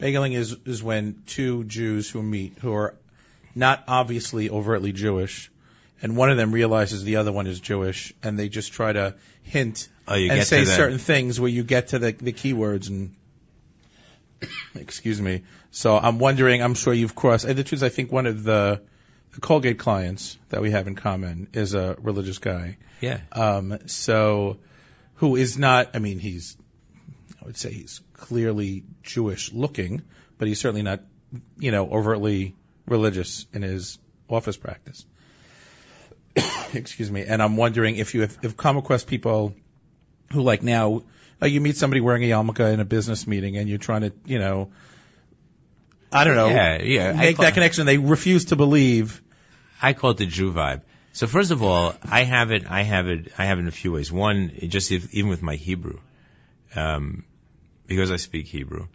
[0.00, 2.94] Bageling is is when two Jews who meet who are
[3.54, 5.50] not obviously overtly Jewish,
[6.00, 9.14] and one of them realizes the other one is Jewish, and they just try to
[9.42, 13.14] hint Oh, you and say certain things where you get to the the keywords and.
[14.74, 15.42] Excuse me.
[15.70, 16.62] So I'm wondering.
[16.62, 17.44] I'm sure you've crossed.
[17.44, 18.80] And the truth, is, I think one of the,
[19.34, 22.78] the Colgate clients that we have in common is a religious guy.
[23.00, 24.58] Yeah, Um, so,
[25.16, 26.56] who is not, I mean, he's,
[27.42, 30.02] I would say he's clearly Jewish looking,
[30.38, 31.00] but he's certainly not,
[31.58, 32.54] you know, overtly
[32.86, 33.98] religious in his
[34.28, 35.04] office practice.
[36.74, 37.24] Excuse me.
[37.24, 39.54] And I'm wondering if you have, have come across people
[40.32, 41.02] who like now,
[41.40, 44.12] like you meet somebody wearing a yarmulke in a business meeting and you're trying to,
[44.26, 44.70] you know,
[46.12, 47.12] I don't know, yeah, yeah.
[47.12, 47.86] Make call- that connection.
[47.86, 49.22] They refuse to believe.
[49.80, 50.82] I call it the Jew vibe.
[51.12, 52.70] So first of all, I have it.
[52.70, 53.32] I have it.
[53.38, 54.12] I have it in a few ways.
[54.12, 55.98] One, just if, even with my Hebrew,
[56.74, 57.24] um,
[57.90, 58.86] because I speak Hebrew,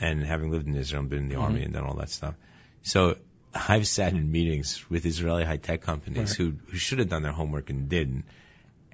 [0.00, 2.34] and having lived in Israel and been in the army and done all that stuff.
[2.82, 3.16] So
[3.54, 6.36] I've sat in meetings with Israeli high tech companies Right.
[6.38, 8.24] who who should have done their homework and didn't,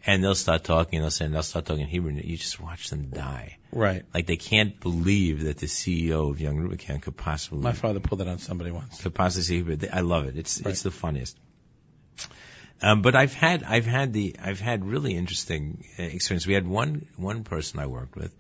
[0.07, 0.99] and they'll start talking.
[0.99, 3.57] And they'll say and they'll start talking in Hebrew, and you just watch them die.
[3.73, 4.03] Right.
[4.13, 8.21] Like they can't believe that the CEO of Young Rubicam could possibly My father pulled
[8.21, 9.01] that on somebody once.
[9.03, 9.79] could possibly see Hebrew.
[9.93, 10.37] I love it.
[10.37, 10.73] It's Right.
[10.73, 11.39] it's the funniest.
[12.83, 16.47] Um, but I've had I've had the I've had really interesting uh, experience.
[16.47, 18.33] We had one one person I worked with,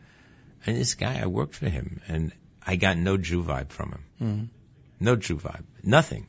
[0.67, 2.33] and this guy I worked for him, and
[2.67, 4.05] I got no Jew vibe from him.
[4.21, 4.49] Mhm.
[5.01, 5.65] No Jew vibe.
[5.83, 6.27] Nothing.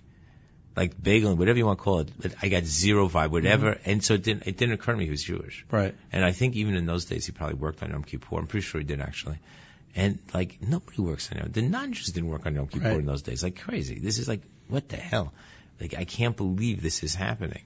[0.76, 2.10] Like bagel, whatever you want to call it.
[2.22, 3.78] But I got zero vibe, whatever.
[3.86, 5.66] And so it didn't it didn't occur to me he was Jewish.
[5.72, 5.96] Right.
[6.12, 8.38] And I think even in those days he probably worked on Yom Kippur.
[8.38, 9.40] I'm pretty sure he did actually.
[9.96, 11.52] And like nobody works on Yom.
[11.52, 13.00] The non-Jews didn't work on Yom Kippur Right.
[13.00, 13.44] in those days.
[13.44, 14.00] Like crazy.
[14.00, 15.34] This is like what the hell?
[15.82, 17.64] Like I can't believe this is happening.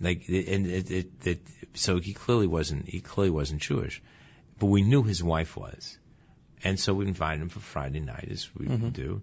[0.00, 1.40] Like and it, it, it
[1.74, 4.02] so he clearly wasn't he clearly wasn't Jewish,
[4.58, 5.96] but we knew his wife was,
[6.64, 8.92] and so we invite him for Friday night as we Mhm.
[8.92, 9.22] do,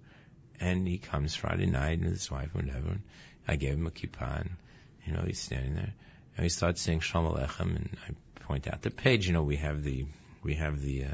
[0.60, 2.90] and he comes Friday night with his wife whatever.
[2.90, 3.02] And
[3.48, 4.50] I gave him a kippah, and
[5.06, 5.94] you know he's standing there,
[6.36, 8.12] and we start saying Shalom Aleichem, and I
[8.44, 9.28] point out the page.
[9.28, 10.06] You know we have the
[10.44, 11.14] we have the uh,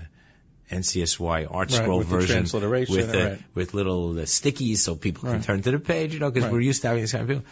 [0.72, 3.40] NCSY art Right, scroll with version with right.
[3.54, 6.14] with little uh, stickies so people can turn to the page.
[6.14, 6.54] You know because Right.
[6.54, 7.46] we're used to having this kind of people.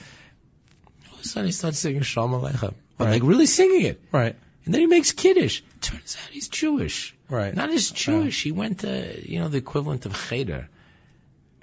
[1.12, 2.74] All of a sudden he starts singing Shalom Aleichem.
[2.98, 3.12] Right.
[3.12, 4.02] like really singing it.
[4.12, 4.36] Right.
[4.66, 5.62] And then he makes Kiddush.
[5.82, 7.16] Turns out he's Jewish.
[7.30, 7.54] Right.
[7.56, 8.44] Not as Jewish.
[8.44, 10.70] He went to, you know, the equivalent of Cheder.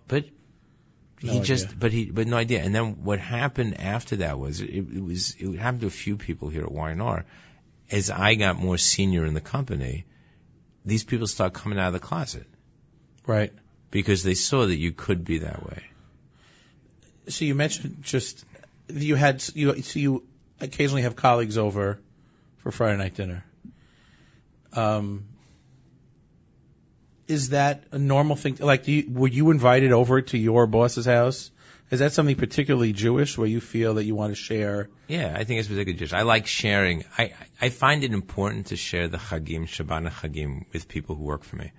[0.08, 0.24] But
[1.22, 1.76] No he just, idea.
[1.78, 2.62] but he, but no idea.
[2.62, 6.16] And then what happened after that was, it, it was, it happened to a few
[6.16, 7.24] people here at Y&R.
[7.90, 10.04] As I got more senior in the company,
[10.84, 12.46] these people start coming out of the closet
[13.26, 13.52] Right.
[13.90, 15.82] because they saw that you could be that way.
[17.28, 18.44] So you mentioned just
[18.88, 20.24] you had you so you
[20.60, 21.98] occasionally have colleagues over
[22.58, 23.44] for Friday night dinner.
[24.72, 25.24] Um,
[27.26, 28.56] is that a normal thing?
[28.58, 31.50] Like, do you, were you invited over to your boss's house?
[31.90, 34.90] Is that something particularly Jewish where you feel that you want to share?
[35.06, 36.12] Yeah, I think it's particularly Jewish.
[36.12, 37.04] I like sharing.
[37.16, 41.44] I, I find it important to share the Chagim, Shabbat Chagim with people who work
[41.44, 41.72] for me,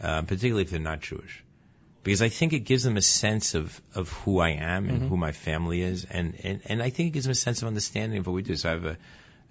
[0.00, 1.44] uh, particularly if they're not Jewish.
[2.02, 5.16] Because I think it gives them a sense of, of who I am and who
[5.18, 8.20] my family is, and, and, and I think it gives them a sense of understanding
[8.20, 8.56] of what we do.
[8.56, 8.96] So I have a,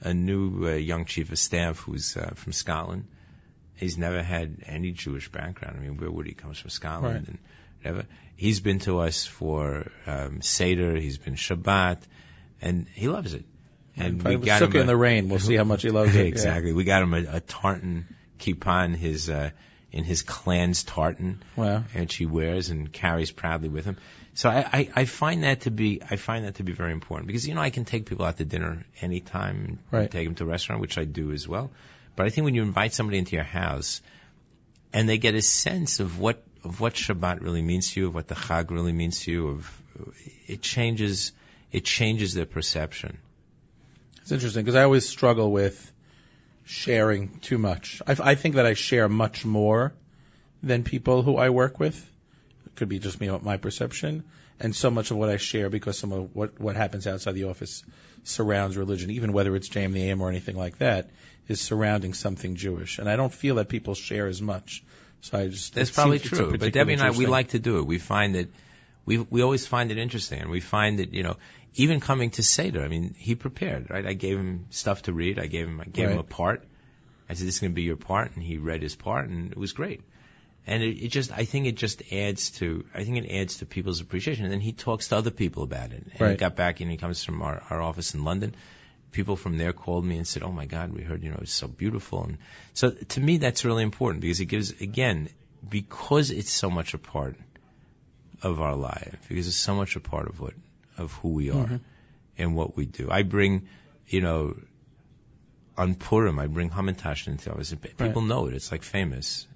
[0.02, 3.06] a new uh, young chief of staff who's uh, from Scotland.
[3.76, 5.78] He's never had any Jewish background.
[5.78, 7.28] I mean, where would he comes from Scotland Right.
[7.28, 7.38] and
[7.82, 8.08] whatever.
[8.36, 10.96] He's been to us for um, Seder.
[10.96, 12.00] He's been Shabbat,
[12.62, 13.46] and he loves it.
[13.98, 15.30] And we got him Sukkah in a- the rain.
[15.30, 16.20] We'll see how much he loves it.
[16.20, 16.26] Yeah.
[16.28, 16.74] exactly.
[16.74, 18.08] We got him a, a tartan
[18.40, 19.50] kippah his uh,
[19.92, 21.84] in his clan's tartan, Wow.
[21.94, 23.98] which he wears and carries proudly with him.
[24.34, 27.28] So I, I, I find that to be I find that to be very important
[27.28, 30.12] because you know I can take people out to dinner anytime, and Right.
[30.12, 31.72] take them to a restaurant, which I do as well.
[32.16, 34.02] But I think when you invite somebody into your house
[34.94, 38.16] and they get a sense of what of what Shabbat really means to you, of
[38.16, 39.82] what the Chag really means to you, of
[40.48, 41.32] it changes
[41.72, 43.18] it changes their perception.
[44.22, 45.92] It's interesting because I always struggle with
[46.66, 48.02] sharing too much.
[48.06, 49.94] I, I think that I share much more
[50.62, 52.09] than people who I work with.
[52.80, 54.24] Could be just me, my perception,
[54.58, 57.44] and so much of what I share because some of what what happens outside the
[57.44, 57.84] office
[58.24, 61.10] surrounds religion, even whether it's JM the AM or anything like that,
[61.50, 64.82] is surrounding something Jewish, and I don't feel that people share as much.
[65.20, 66.56] So I just That's probably true.
[66.58, 67.86] But Debbie and I, we like to do it.
[67.86, 68.48] We find that
[69.06, 71.36] we we always find it interesting, and we find that you know,
[71.76, 74.06] even coming to Seder, I mean, he prepared, right?
[74.06, 75.38] I gave him stuff to read.
[75.38, 76.64] I gave him I gave him a part.
[77.28, 79.52] I said, "This is going to be your part," and he read his part, and
[79.52, 80.02] it was great.
[80.68, 83.66] And it, it just, I think it just adds to, I think it adds to
[83.66, 84.44] people's appreciation.
[84.46, 86.04] And then he talks to other people about it.
[86.14, 88.56] And he got back, and he comes from our, our office in London.
[89.12, 91.52] People from there called me and said, "Oh my God, we heard, you know, it's
[91.52, 92.38] so beautiful." And
[92.76, 95.30] so to me, that's really important because it gives, again,
[95.68, 97.36] because it's so much a part
[98.44, 100.54] of our life, because it's so much a part of what,
[100.98, 101.80] of who we are Mhm.
[102.38, 103.10] and what we do.
[103.10, 103.68] I bring,
[104.08, 104.56] you know,
[105.76, 107.74] on Purim, I bring Hamantash into office.
[107.98, 108.54] People know it.
[108.54, 109.48] It's like famous,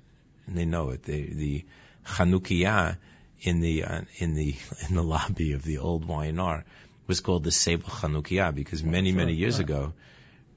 [0.48, 1.04] and they know it.
[1.04, 1.66] The the
[2.06, 2.98] Chanukiah
[3.42, 4.56] in the uh, in the
[4.90, 6.66] in the lobby of the old Y&R
[7.08, 9.18] was called the Seba Chanukiah because many sure.
[9.18, 9.66] many years Right.
[9.70, 9.94] ago,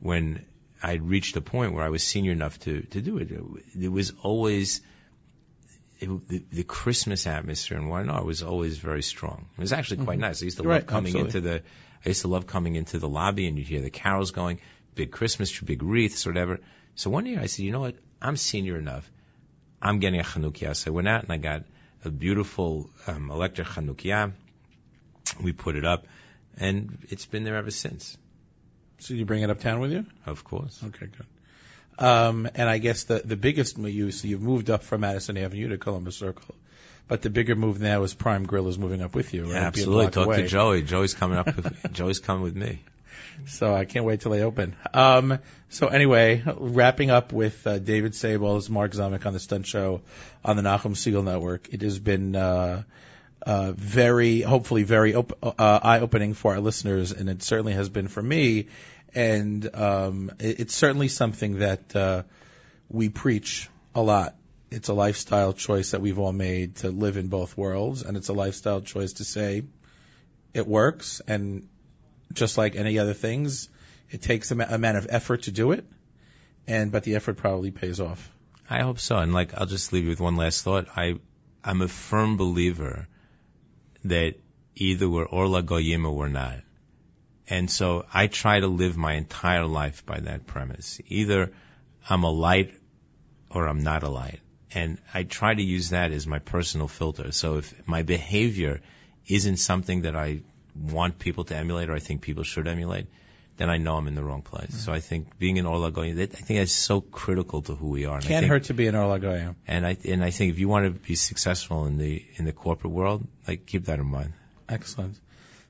[0.00, 0.44] when
[0.82, 3.42] I'd reached a point where I was senior enough to to do it, it,
[3.80, 4.80] it was always
[5.98, 9.46] it, the, the Christmas atmosphere in Y&R was always very strong.
[9.56, 10.42] It was actually quite nice.
[10.42, 10.70] I used to Mm-hmm.
[10.70, 11.38] Right, love coming absolutely.
[11.38, 11.62] into the
[12.04, 14.60] I used to love coming into the lobby and you'd hear the carols going,
[14.94, 16.60] big Christmas big wreaths, or whatever.
[16.94, 17.96] So one year I said, you know what?
[18.20, 19.10] I'm senior enough.
[19.80, 20.74] I'm getting a Chanukiah.
[20.76, 21.64] So I went out and I got
[22.04, 24.32] a beautiful um, electric Chanukiah.
[25.42, 26.06] We put it up,
[26.56, 28.16] and it's been there ever since.
[28.98, 30.06] So you bring it uptown with you?
[30.24, 30.82] Of course.
[30.82, 31.26] Okay, good.
[31.98, 35.36] Um, and I guess the the biggest move you so you've moved up from Madison
[35.38, 36.54] Avenue to Columbus Circle,
[37.08, 39.44] but the bigger move now is Prime Grill is moving up with you.
[39.44, 39.52] Right?
[39.52, 40.10] Be a Absolutely.
[40.10, 40.42] Talk away.
[40.42, 40.82] to Joey.
[40.82, 41.46] Joey's coming up.
[41.56, 42.80] With, Joey's coming with me.
[43.46, 44.76] So I can't wait till they open.
[44.94, 45.38] Um,
[45.68, 50.02] so anyway, wrapping up with uh, David Sables, Mark Zomick on the Stunt Show
[50.44, 51.72] on the Nachum Segal Network.
[51.72, 52.82] It has been uh,
[53.42, 58.08] uh, very, hopefully, very op- uh, eye-opening for our listeners, and it certainly has been
[58.08, 58.68] for me.
[59.14, 62.22] And um, it, it's certainly something that uh,
[62.88, 64.34] we preach a lot.
[64.70, 68.28] It's a lifestyle choice that we've all made to live in both worlds, and it's
[68.28, 69.62] a lifestyle choice to say
[70.52, 71.68] it works and
[72.32, 73.68] just like any other things,
[74.10, 75.84] it takes a ma- amount of effort to do it,
[76.66, 78.30] and but the effort probably pays off.
[78.68, 79.16] I hope so.
[79.16, 80.88] And like, I'll just leave you with one last thought.
[80.96, 81.14] I,
[81.62, 83.06] I'm a firm believer
[84.04, 84.34] that
[84.74, 86.58] either we're Or Lagoyim or we're not.
[87.48, 91.00] And so I try to live my entire life by that premise.
[91.06, 91.52] Either
[92.08, 92.74] I'm a light
[93.50, 94.40] or I'm not a light.
[94.72, 97.30] And I try to use that as my personal filter.
[97.30, 98.80] So if my behavior
[99.28, 100.40] isn't something that I
[100.80, 103.06] want people to emulate or I think people should emulate,
[103.56, 104.68] then I know I'm in the wrong place.
[104.68, 104.78] Mm-hmm.
[104.78, 108.04] So I think being an Or Lagoyim, I think that's so critical to who we
[108.04, 108.16] are.
[108.16, 109.54] And Can't think- hurt to be an Or Lagoyim.
[109.66, 112.52] and I and I think if you want to be successful in the in the
[112.52, 114.32] corporate world, like keep that in mind.
[114.68, 115.16] Excellent.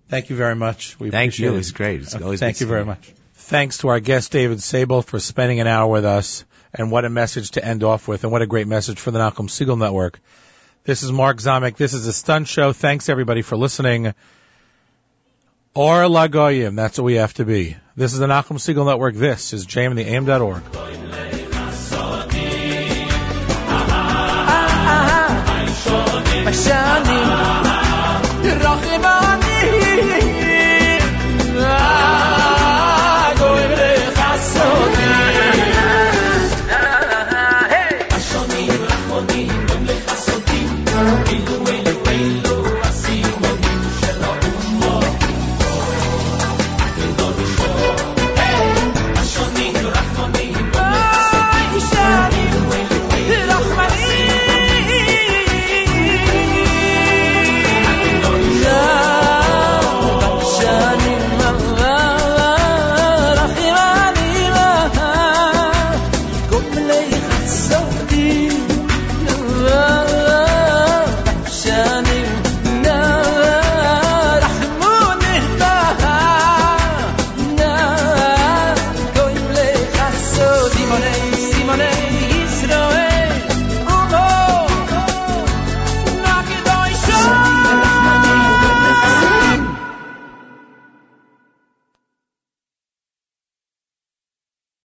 [0.09, 0.98] Thank you very much.
[1.00, 1.54] We Thank appreciate you.
[1.57, 1.59] it.
[1.59, 2.00] It's great.
[2.02, 3.12] It's Okay, always Thank you very much.
[3.34, 6.44] Thanks to our guest David Sable for spending an hour with us,
[6.74, 9.18] and what a message to end off with, and what a great message for the
[9.18, 10.18] Nachum Segal Network.
[10.84, 11.76] This is Mark Zomick.
[11.76, 12.72] This is a stunt show.
[12.72, 14.14] Thanks everybody for listening.
[15.77, 17.77] Or Lagoyim, that's what we have to be.
[17.97, 19.14] This is the Nachum Segal Network.
[19.14, 20.62] This is and the AIM.org.